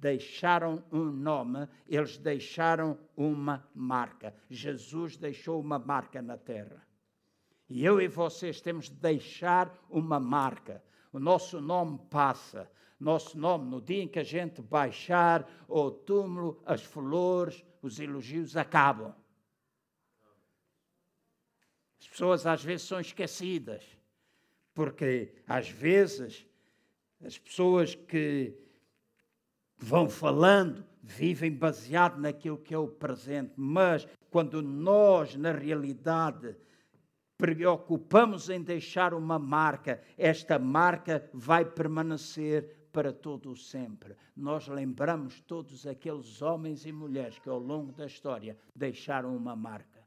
deixaram 0.00 0.82
um 0.90 1.04
nome, 1.04 1.68
eles 1.86 2.16
deixaram 2.16 2.98
uma 3.16 3.68
marca. 3.74 4.34
Jesus 4.48 5.16
deixou 5.16 5.60
uma 5.60 5.78
marca 5.78 6.22
na 6.22 6.38
terra. 6.38 6.82
E 7.68 7.84
eu 7.84 8.00
e 8.00 8.08
vocês 8.08 8.60
temos 8.60 8.86
de 8.86 8.96
deixar 8.96 9.72
uma 9.88 10.18
marca. 10.18 10.82
O 11.12 11.20
nosso 11.20 11.60
nome 11.60 12.00
passa. 12.10 12.70
Nosso 12.98 13.38
nome, 13.38 13.70
no 13.70 13.80
dia 13.80 14.02
em 14.02 14.08
que 14.08 14.18
a 14.18 14.24
gente 14.24 14.60
baixar 14.60 15.48
o 15.68 15.90
túmulo, 15.90 16.60
as 16.66 16.82
flores, 16.82 17.64
os 17.80 17.98
elogios 17.98 18.56
acabam. 18.56 19.14
As 21.98 22.08
pessoas 22.08 22.46
às 22.46 22.62
vezes 22.62 22.87
são 22.87 23.00
esquecidas, 23.00 23.85
porque 24.75 25.35
às 25.46 25.68
vezes 25.68 26.46
as 27.22 27.38
pessoas 27.38 27.94
que 27.94 28.54
vão 29.81 30.08
falando, 30.08 30.85
vivem 31.02 31.52
baseado 31.52 32.18
naquilo 32.18 32.58
que 32.58 32.74
é 32.74 32.78
o 32.78 32.87
presente, 32.87 33.52
mas 33.56 34.06
quando 34.31 34.62
nós, 34.62 35.35
na 35.35 35.52
realidade, 35.52 36.56
preocupamos 37.37 38.50
em 38.50 38.62
deixar 38.62 39.14
uma 39.14 39.38
marca, 39.38 40.00
esta 40.16 40.58
marca 40.58 41.28
vai 41.33 41.64
permanecer 41.64 42.88
para 42.92 43.12
todo 43.12 43.50
o 43.50 43.56
sempre. 43.56 44.14
Nós 44.37 44.68
lembramos 44.68 45.40
todos 45.40 45.87
aqueles 45.87 46.42
homens 46.42 46.85
e 46.85 46.92
mulheres 46.92 47.38
que 47.38 47.48
ao 47.48 47.58
longo 47.58 47.92
da 47.92 48.06
história 48.06 48.58
deixaram 48.74 49.35
uma 49.35 49.56
marca. 49.56 50.00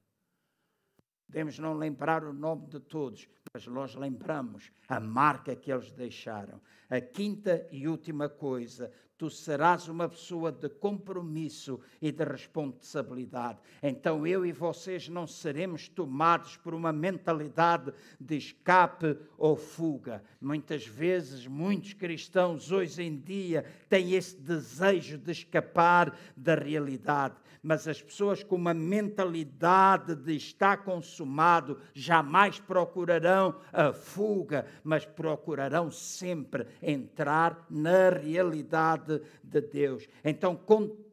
Podemos 1.26 1.58
não 1.58 1.74
lembrar 1.74 2.24
o 2.24 2.32
nome 2.32 2.68
de 2.68 2.80
todos, 2.80 3.28
mas 3.52 3.66
nós 3.66 3.96
lembramos 3.96 4.72
a 4.88 5.00
marca 5.00 5.56
que 5.56 5.72
eles 5.72 5.92
deixaram. 5.92 6.62
A 6.88 7.02
quinta 7.02 7.68
e 7.72 7.88
última 7.88 8.30
coisa, 8.30 8.92
tu 9.18 9.30
serás 9.30 9.88
uma 9.88 10.10
pessoa 10.10 10.52
de 10.52 10.68
compromisso 10.70 11.80
e 12.02 12.12
de 12.12 12.24
responsabilidade. 12.24 13.60
Então 13.82 14.26
eu 14.26 14.46
e 14.46 14.52
vocês 14.52 15.08
não 15.08 15.28
seremos 15.28 15.88
tomados 15.88 16.58
por 16.58 16.74
uma 16.74 16.92
mentalidade 16.92 17.94
de 18.20 18.38
escape 18.38 19.18
ou 19.38 19.56
fuga. 19.56 20.24
Muitas 20.42 20.86
vezes, 20.86 21.48
muitos 21.48 21.94
cristãos 21.94 22.72
hoje 22.72 23.04
em 23.04 23.18
dia 23.18 23.66
têm 23.90 24.14
esse 24.14 24.36
desejo 24.36 25.18
de 25.18 25.32
escapar 25.32 26.18
da 26.36 26.56
realidade 26.56 27.36
mas 27.64 27.88
as 27.88 28.02
pessoas 28.02 28.44
com 28.44 28.58
uma 28.58 28.74
mentalidade 28.74 30.16
de 30.16 30.36
está 30.36 30.76
consumado 30.76 31.80
jamais 31.94 32.60
procurarão 32.60 33.56
a 33.72 33.94
fuga, 33.94 34.68
mas 34.84 35.06
procurarão 35.06 35.90
sempre 35.90 36.68
entrar 36.82 37.66
na 37.70 38.10
realidade 38.10 39.22
de 39.42 39.62
Deus. 39.62 40.06
Então, 40.26 40.60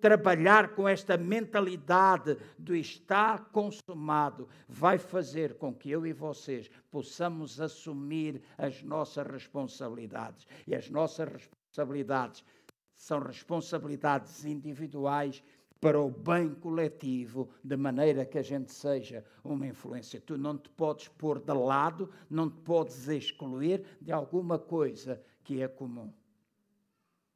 trabalhar 0.00 0.74
com 0.74 0.88
esta 0.88 1.16
mentalidade 1.16 2.36
do 2.58 2.74
está 2.74 3.38
consumado 3.38 4.48
vai 4.68 4.98
fazer 4.98 5.54
com 5.54 5.72
que 5.72 5.88
eu 5.88 6.04
e 6.04 6.12
vocês 6.12 6.68
possamos 6.90 7.60
assumir 7.60 8.42
as 8.58 8.82
nossas 8.82 9.24
responsabilidades. 9.24 10.48
E 10.66 10.74
as 10.74 10.90
nossas 10.90 11.28
responsabilidades 11.28 12.44
são 12.92 13.20
responsabilidades 13.20 14.44
individuais 14.44 15.42
para 15.80 15.98
o 15.98 16.10
bem 16.10 16.54
coletivo, 16.54 17.48
de 17.64 17.76
maneira 17.76 18.26
que 18.26 18.38
a 18.38 18.42
gente 18.42 18.70
seja 18.72 19.24
uma 19.42 19.66
influência. 19.66 20.20
Tu 20.20 20.36
não 20.36 20.58
te 20.58 20.68
podes 20.70 21.08
pôr 21.08 21.40
de 21.40 21.52
lado, 21.52 22.12
não 22.28 22.50
te 22.50 22.58
podes 22.60 23.08
excluir 23.08 23.84
de 24.00 24.12
alguma 24.12 24.58
coisa 24.58 25.22
que 25.42 25.62
é 25.62 25.68
comum. 25.68 26.12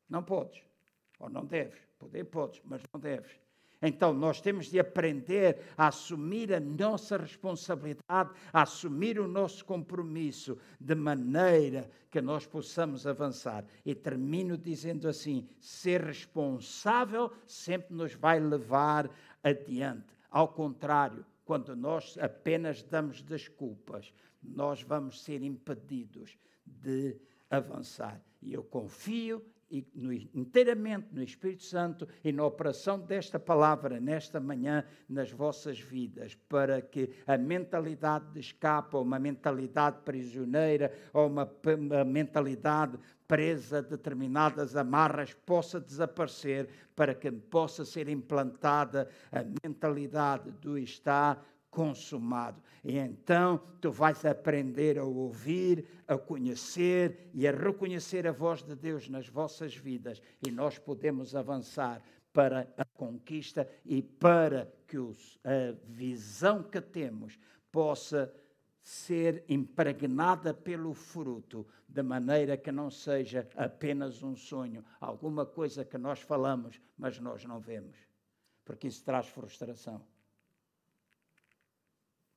Não 0.08 0.22
podes, 0.22 0.62
ou 1.18 1.30
não 1.30 1.44
deves. 1.46 1.80
Poder 1.98 2.24
podes, 2.24 2.60
mas 2.64 2.82
não 2.92 3.00
deves. 3.00 3.43
Então, 3.86 4.14
nós 4.14 4.40
temos 4.40 4.70
de 4.70 4.80
aprender 4.80 5.58
a 5.76 5.88
assumir 5.88 6.54
a 6.54 6.58
nossa 6.58 7.18
responsabilidade, 7.18 8.30
a 8.50 8.62
assumir 8.62 9.20
o 9.20 9.28
nosso 9.28 9.62
compromisso, 9.62 10.56
de 10.80 10.94
maneira 10.94 11.90
que 12.10 12.18
nós 12.22 12.46
possamos 12.46 13.06
avançar. 13.06 13.62
E 13.84 13.94
termino 13.94 14.56
dizendo 14.56 15.06
assim: 15.06 15.46
ser 15.60 16.02
responsável 16.02 17.30
sempre 17.46 17.94
nos 17.94 18.14
vai 18.14 18.40
levar 18.40 19.10
adiante. 19.42 20.16
Ao 20.30 20.48
contrário, 20.48 21.24
quando 21.44 21.76
nós 21.76 22.16
apenas 22.18 22.82
damos 22.82 23.22
desculpas, 23.22 24.14
nós 24.42 24.82
vamos 24.82 25.22
ser 25.22 25.42
impedidos 25.42 26.38
de 26.64 27.18
avançar. 27.50 28.18
E 28.40 28.54
eu 28.54 28.64
confio 28.64 29.44
e 29.74 29.84
no, 29.92 30.12
inteiramente 30.12 31.08
no 31.12 31.20
Espírito 31.20 31.64
Santo 31.64 32.06
e 32.22 32.30
na 32.30 32.44
operação 32.46 32.96
desta 32.96 33.40
palavra 33.40 33.98
nesta 33.98 34.38
manhã 34.38 34.84
nas 35.08 35.32
vossas 35.32 35.80
vidas, 35.80 36.36
para 36.48 36.80
que 36.80 37.10
a 37.26 37.36
mentalidade 37.36 38.26
de 38.32 38.38
escape, 38.38 38.94
ou 38.94 39.02
uma 39.02 39.18
mentalidade 39.18 39.98
prisioneira, 40.04 40.92
ou 41.12 41.26
uma, 41.26 41.50
uma 41.66 42.04
mentalidade 42.04 42.96
presa 43.26 43.78
a 43.78 43.80
determinadas 43.80 44.76
amarras 44.76 45.34
possa 45.44 45.80
desaparecer, 45.80 46.68
para 46.94 47.12
que 47.12 47.32
possa 47.32 47.84
ser 47.84 48.08
implantada 48.08 49.08
a 49.32 49.42
mentalidade 49.66 50.52
do 50.52 50.78
está 50.78 51.36
consumado. 51.74 52.62
E 52.84 52.96
então 52.96 53.60
tu 53.80 53.90
vais 53.90 54.24
aprender 54.24 54.96
a 54.96 55.04
ouvir, 55.04 55.84
a 56.06 56.16
conhecer 56.16 57.30
e 57.34 57.48
a 57.48 57.50
reconhecer 57.50 58.26
a 58.26 58.32
voz 58.32 58.62
de 58.62 58.76
Deus 58.76 59.08
nas 59.08 59.28
vossas 59.28 59.74
vidas, 59.74 60.22
e 60.46 60.52
nós 60.52 60.78
podemos 60.78 61.34
avançar 61.34 62.00
para 62.32 62.72
a 62.78 62.84
conquista 62.84 63.68
e 63.84 64.00
para 64.00 64.72
que 64.86 64.98
os, 64.98 65.38
a 65.44 65.74
visão 65.84 66.62
que 66.62 66.80
temos 66.80 67.38
possa 67.72 68.32
ser 68.80 69.44
impregnada 69.48 70.54
pelo 70.54 70.94
fruto, 70.94 71.66
de 71.88 72.02
maneira 72.02 72.56
que 72.56 72.70
não 72.70 72.90
seja 72.90 73.48
apenas 73.56 74.22
um 74.22 74.36
sonho, 74.36 74.84
alguma 75.00 75.46
coisa 75.46 75.84
que 75.84 75.98
nós 75.98 76.20
falamos, 76.20 76.80
mas 76.96 77.18
nós 77.18 77.44
não 77.44 77.58
vemos, 77.58 77.96
porque 78.64 78.86
isso 78.86 79.02
traz 79.02 79.26
frustração. 79.26 80.04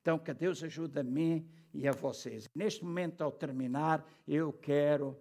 Então, 0.00 0.18
que 0.18 0.32
Deus 0.32 0.62
ajude 0.62 0.98
a 0.98 1.02
mim 1.02 1.46
e 1.72 1.86
a 1.86 1.92
vocês. 1.92 2.48
Neste 2.54 2.84
momento, 2.84 3.22
ao 3.22 3.32
terminar, 3.32 4.04
eu 4.26 4.52
quero 4.52 5.16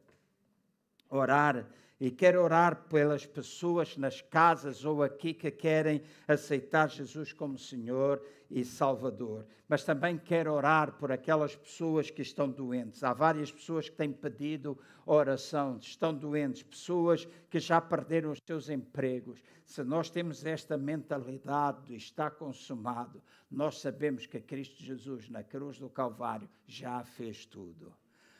orar 1.09 1.65
e 1.99 2.11
quero 2.11 2.43
orar 2.43 2.83
pelas 2.89 3.25
pessoas 3.25 3.97
nas 3.97 4.21
casas 4.21 4.85
ou 4.85 5.01
aqui 5.01 5.33
que 5.33 5.49
querem 5.49 6.03
aceitar 6.27 6.89
Jesus 6.89 7.33
como 7.33 7.57
Senhor 7.57 8.21
e 8.51 8.63
Salvador. 8.63 9.45
Mas 9.67 9.83
também 9.83 10.17
quero 10.17 10.53
orar 10.53 10.93
por 10.93 11.11
aquelas 11.11 11.55
pessoas 11.55 12.11
que 12.11 12.21
estão 12.21 12.49
doentes. 12.49 13.03
Há 13.03 13.13
várias 13.13 13.51
pessoas 13.51 13.89
que 13.89 13.95
têm 13.95 14.11
pedido 14.11 14.77
oração, 15.05 15.77
estão 15.81 16.13
doentes, 16.13 16.61
pessoas 16.61 17.27
que 17.49 17.59
já 17.59 17.81
perderam 17.81 18.31
os 18.31 18.39
seus 18.45 18.69
empregos. 18.69 19.41
Se 19.65 19.83
nós 19.83 20.09
temos 20.09 20.45
esta 20.45 20.77
mentalidade 20.77 21.87
de 21.87 21.95
está 21.95 22.29
consumado, 22.29 23.21
nós 23.49 23.79
sabemos 23.81 24.25
que 24.27 24.39
Cristo 24.39 24.83
Jesus, 24.83 25.29
na 25.29 25.43
cruz 25.43 25.79
do 25.79 25.89
Calvário, 25.89 26.47
já 26.65 27.03
fez 27.03 27.45
tudo. 27.45 27.91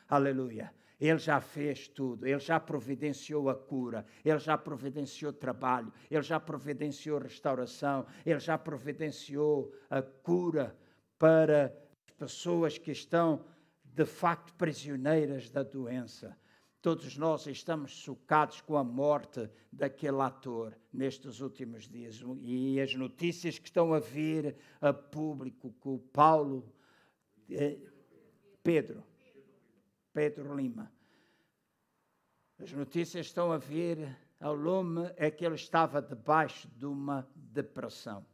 Aleluia. 0.08 0.72
Ele 1.00 1.20
já 1.20 1.40
fez 1.40 1.88
tudo, 1.88 2.26
ele 2.26 2.40
já 2.40 2.60
providenciou 2.60 3.50
a 3.50 3.56
cura, 3.56 4.04
ele 4.26 4.40
já 4.40 4.58
providenciou 4.58 5.32
trabalho, 5.32 5.94
ele 6.10 6.24
já 6.24 6.40
providenciou 6.40 7.20
restauração, 7.20 8.06
ele 8.26 8.40
já 8.40 8.58
providenciou 8.58 9.72
a 9.90 10.02
cura 10.02 10.76
para 11.20 11.66
as 12.08 12.14
pessoas 12.16 12.78
que 12.80 12.92
estão 12.92 13.46
de 13.84 14.06
facto 14.06 14.56
prisioneiras 14.56 15.52
da 15.52 15.62
doença. 15.62 16.36
Todos 16.82 17.16
nós 17.16 17.46
estamos 17.46 17.92
chocados 17.92 18.62
com 18.62 18.76
a 18.76 18.84
morte 18.84 19.48
daquele 19.72 20.22
ator 20.22 20.76
nestes 20.92 21.42
últimos 21.42 21.88
dias. 21.88 22.24
E 22.42 22.80
as 22.80 22.96
notícias 22.96 23.60
que 23.60 23.68
estão 23.68 23.94
a 23.94 24.00
vir 24.00 24.56
a 24.82 24.94
público 24.94 25.74
com 25.80 25.96
o 25.96 26.00
Paulo 26.00 26.74
eh, 27.50 27.78
Pedro 28.64 29.04
Pedro 30.18 30.56
Lima. 30.56 30.92
As 32.58 32.74
notícias 32.74 33.28
estão 33.28 33.52
a 33.52 33.60
vir 33.60 34.18
ao 34.40 34.56
lume 34.56 35.14
é 35.16 35.30
que 35.30 35.46
ele 35.46 35.54
estava 35.54 36.02
debaixo 36.02 36.68
de 36.76 36.88
uma 36.88 37.30
depressão. 37.36 38.26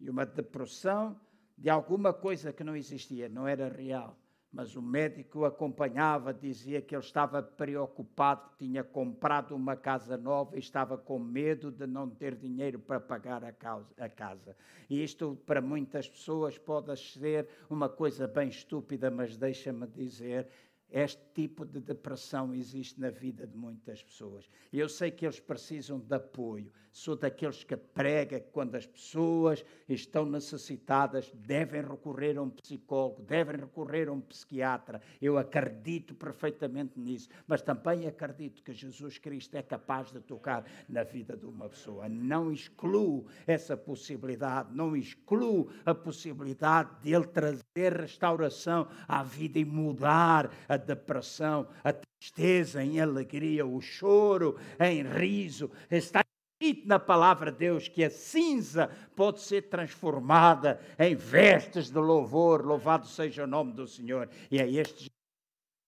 E 0.00 0.10
uma 0.10 0.26
depressão 0.26 1.16
de 1.56 1.70
alguma 1.70 2.12
coisa 2.12 2.52
que 2.52 2.64
não 2.64 2.74
existia, 2.74 3.28
não 3.28 3.46
era 3.46 3.68
real. 3.68 4.18
Mas 4.52 4.74
o 4.74 4.82
médico 4.82 5.38
o 5.38 5.44
acompanhava, 5.44 6.34
dizia 6.34 6.82
que 6.82 6.92
ele 6.92 7.04
estava 7.04 7.40
preocupado, 7.40 8.50
tinha 8.58 8.82
comprado 8.82 9.54
uma 9.54 9.76
casa 9.76 10.16
nova 10.16 10.56
e 10.56 10.58
estava 10.58 10.98
com 10.98 11.20
medo 11.20 11.70
de 11.70 11.86
não 11.86 12.10
ter 12.10 12.34
dinheiro 12.34 12.80
para 12.80 12.98
pagar 12.98 13.44
a 13.44 14.08
casa. 14.08 14.56
E 14.88 15.04
isto, 15.04 15.38
para 15.46 15.60
muitas 15.60 16.08
pessoas, 16.08 16.58
pode 16.58 16.96
ser 16.96 17.46
uma 17.68 17.88
coisa 17.88 18.26
bem 18.26 18.48
estúpida, 18.48 19.08
mas 19.08 19.36
deixa-me 19.36 19.86
dizer 19.86 20.48
este 20.90 21.22
tipo 21.34 21.64
de 21.64 21.80
depressão 21.80 22.52
existe 22.54 23.00
na 23.00 23.10
vida 23.10 23.46
de 23.46 23.56
muitas 23.56 24.02
pessoas. 24.02 24.50
Eu 24.72 24.88
sei 24.88 25.10
que 25.10 25.24
eles 25.24 25.38
precisam 25.38 25.98
de 25.98 26.14
apoio. 26.14 26.70
Sou 26.92 27.14
daqueles 27.14 27.62
que 27.62 27.76
prega 27.76 28.40
que 28.40 28.50
quando 28.50 28.74
as 28.74 28.84
pessoas 28.84 29.64
estão 29.88 30.26
necessitadas 30.26 31.30
devem 31.32 31.82
recorrer 31.82 32.36
a 32.36 32.42
um 32.42 32.50
psicólogo, 32.50 33.22
devem 33.22 33.60
recorrer 33.60 34.08
a 34.08 34.12
um 34.12 34.20
psiquiatra. 34.20 35.00
Eu 35.22 35.38
acredito 35.38 36.14
perfeitamente 36.14 36.98
nisso, 36.98 37.28
mas 37.46 37.62
também 37.62 38.08
acredito 38.08 38.62
que 38.62 38.72
Jesus 38.72 39.18
Cristo 39.18 39.54
é 39.54 39.62
capaz 39.62 40.10
de 40.10 40.20
tocar 40.20 40.64
na 40.88 41.04
vida 41.04 41.36
de 41.36 41.46
uma 41.46 41.68
pessoa. 41.68 42.08
Não 42.08 42.50
excluo 42.50 43.26
essa 43.46 43.76
possibilidade, 43.76 44.74
não 44.74 44.96
excluo 44.96 45.70
a 45.86 45.94
possibilidade 45.94 46.90
de 47.02 47.14
ele 47.14 47.26
trazer 47.26 48.00
restauração 48.00 48.88
à 49.06 49.22
vida 49.22 49.60
e 49.60 49.64
mudar 49.64 50.50
a 50.68 50.76
depressão, 50.80 51.68
a 51.84 51.92
tristeza 51.92 52.82
em 52.82 53.00
alegria, 53.00 53.66
o 53.66 53.80
choro 53.80 54.58
em 54.80 55.02
riso. 55.02 55.70
Está 55.90 56.24
escrito 56.60 56.88
na 56.88 56.98
palavra 56.98 57.52
de 57.52 57.58
Deus 57.58 57.88
que 57.88 58.04
a 58.04 58.10
cinza 58.10 58.90
pode 59.14 59.40
ser 59.40 59.68
transformada 59.68 60.80
em 60.98 61.14
vestes 61.14 61.90
de 61.90 61.98
louvor. 61.98 62.64
Louvado 62.64 63.06
seja 63.06 63.44
o 63.44 63.46
nome 63.46 63.72
do 63.72 63.86
Senhor. 63.86 64.28
E 64.50 64.58
é 64.58 64.68
este 64.68 65.10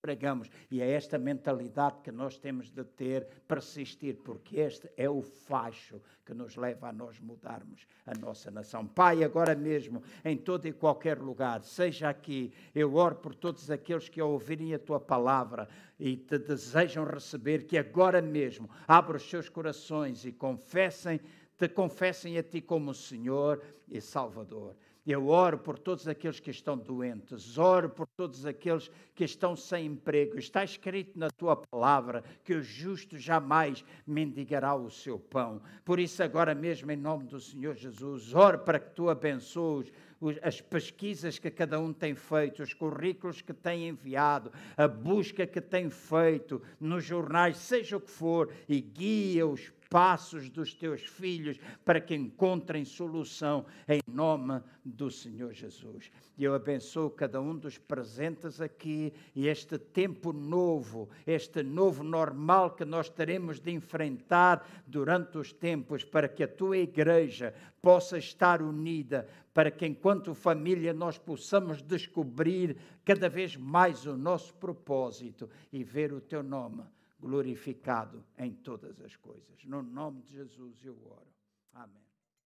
pregamos. 0.02 0.50
E 0.68 0.82
é 0.82 0.90
esta 0.90 1.16
mentalidade 1.16 2.00
que 2.02 2.10
nós 2.10 2.36
temos 2.36 2.68
de 2.68 2.84
ter, 2.84 3.26
persistir, 3.46 4.16
porque 4.16 4.58
este 4.58 4.90
é 4.96 5.08
o 5.08 5.22
facho 5.22 6.02
que 6.26 6.34
nos 6.34 6.56
leva 6.56 6.88
a 6.88 6.92
nós 6.92 7.20
mudarmos 7.20 7.86
a 8.04 8.12
nossa 8.18 8.50
nação. 8.50 8.86
Pai, 8.86 9.22
agora 9.22 9.54
mesmo, 9.54 10.02
em 10.24 10.36
todo 10.36 10.66
e 10.66 10.72
qualquer 10.72 11.18
lugar, 11.18 11.62
seja 11.62 12.08
aqui, 12.08 12.52
eu 12.74 12.96
oro 12.96 13.14
por 13.14 13.34
todos 13.34 13.70
aqueles 13.70 14.08
que 14.08 14.20
ouvirem 14.20 14.74
a 14.74 14.78
tua 14.78 14.98
palavra 14.98 15.68
e 15.98 16.16
te 16.16 16.38
desejam 16.38 17.04
receber, 17.04 17.64
que 17.64 17.78
agora 17.78 18.20
mesmo 18.20 18.68
abra 18.86 19.16
os 19.16 19.30
seus 19.30 19.48
corações 19.48 20.24
e 20.24 20.32
confessem, 20.32 21.20
te 21.56 21.68
confessem 21.68 22.36
a 22.38 22.42
ti 22.42 22.60
como 22.60 22.92
Senhor 22.92 23.62
e 23.88 24.00
Salvador. 24.00 24.74
Eu 25.04 25.26
oro 25.26 25.58
por 25.58 25.78
todos 25.78 26.06
aqueles 26.06 26.38
que 26.38 26.50
estão 26.52 26.78
doentes, 26.78 27.58
oro 27.58 27.90
por 27.90 28.06
todos 28.16 28.46
aqueles 28.46 28.88
que 29.16 29.24
estão 29.24 29.56
sem 29.56 29.86
emprego. 29.86 30.38
Está 30.38 30.62
escrito 30.62 31.18
na 31.18 31.28
tua 31.28 31.56
palavra 31.56 32.22
que 32.44 32.54
o 32.54 32.62
justo 32.62 33.18
jamais 33.18 33.84
mendigará 34.06 34.76
o 34.76 34.88
seu 34.88 35.18
pão. 35.18 35.60
Por 35.84 35.98
isso, 35.98 36.22
agora 36.22 36.54
mesmo, 36.54 36.92
em 36.92 36.96
nome 36.96 37.24
do 37.24 37.40
Senhor 37.40 37.74
Jesus, 37.74 38.32
oro 38.32 38.60
para 38.60 38.78
que 38.78 38.94
tu 38.94 39.10
abençoes 39.10 39.92
as 40.40 40.60
pesquisas 40.60 41.36
que 41.36 41.50
cada 41.50 41.80
um 41.80 41.92
tem 41.92 42.14
feito, 42.14 42.62
os 42.62 42.72
currículos 42.72 43.42
que 43.42 43.52
tem 43.52 43.88
enviado, 43.88 44.52
a 44.76 44.86
busca 44.86 45.44
que 45.48 45.60
tem 45.60 45.90
feito 45.90 46.62
nos 46.78 47.04
jornais, 47.04 47.56
seja 47.56 47.96
o 47.96 48.00
que 48.00 48.10
for, 48.10 48.52
e 48.68 48.80
guia-os 48.80 49.72
passos 49.92 50.48
dos 50.48 50.72
teus 50.72 51.02
filhos 51.02 51.60
para 51.84 52.00
que 52.00 52.14
encontrem 52.14 52.82
solução 52.82 53.66
em 53.86 54.00
nome 54.10 54.62
do 54.82 55.10
Senhor 55.10 55.52
Jesus. 55.52 56.10
Eu 56.38 56.54
abençoo 56.54 57.10
cada 57.10 57.38
um 57.42 57.54
dos 57.54 57.76
presentes 57.76 58.58
aqui 58.58 59.12
e 59.36 59.46
este 59.46 59.76
tempo 59.76 60.32
novo, 60.32 61.10
este 61.26 61.62
novo 61.62 62.02
normal 62.02 62.70
que 62.70 62.86
nós 62.86 63.10
teremos 63.10 63.60
de 63.60 63.70
enfrentar 63.70 64.66
durante 64.86 65.36
os 65.36 65.52
tempos 65.52 66.04
para 66.04 66.26
que 66.26 66.42
a 66.42 66.48
tua 66.48 66.78
igreja 66.78 67.52
possa 67.82 68.16
estar 68.16 68.62
unida, 68.62 69.28
para 69.52 69.70
que 69.70 69.86
enquanto 69.86 70.34
família 70.34 70.94
nós 70.94 71.18
possamos 71.18 71.82
descobrir 71.82 72.78
cada 73.04 73.28
vez 73.28 73.58
mais 73.58 74.06
o 74.06 74.16
nosso 74.16 74.54
propósito 74.54 75.50
e 75.70 75.84
ver 75.84 76.14
o 76.14 76.20
teu 76.20 76.42
nome 76.42 76.82
glorificado 77.22 78.24
em 78.36 78.52
todas 78.52 79.00
as 79.00 79.14
coisas. 79.14 79.64
No 79.64 79.80
nome 79.80 80.22
de 80.22 80.32
Jesus 80.32 80.84
eu 80.84 80.98
oro. 81.06 81.32
Amém. 81.72 82.01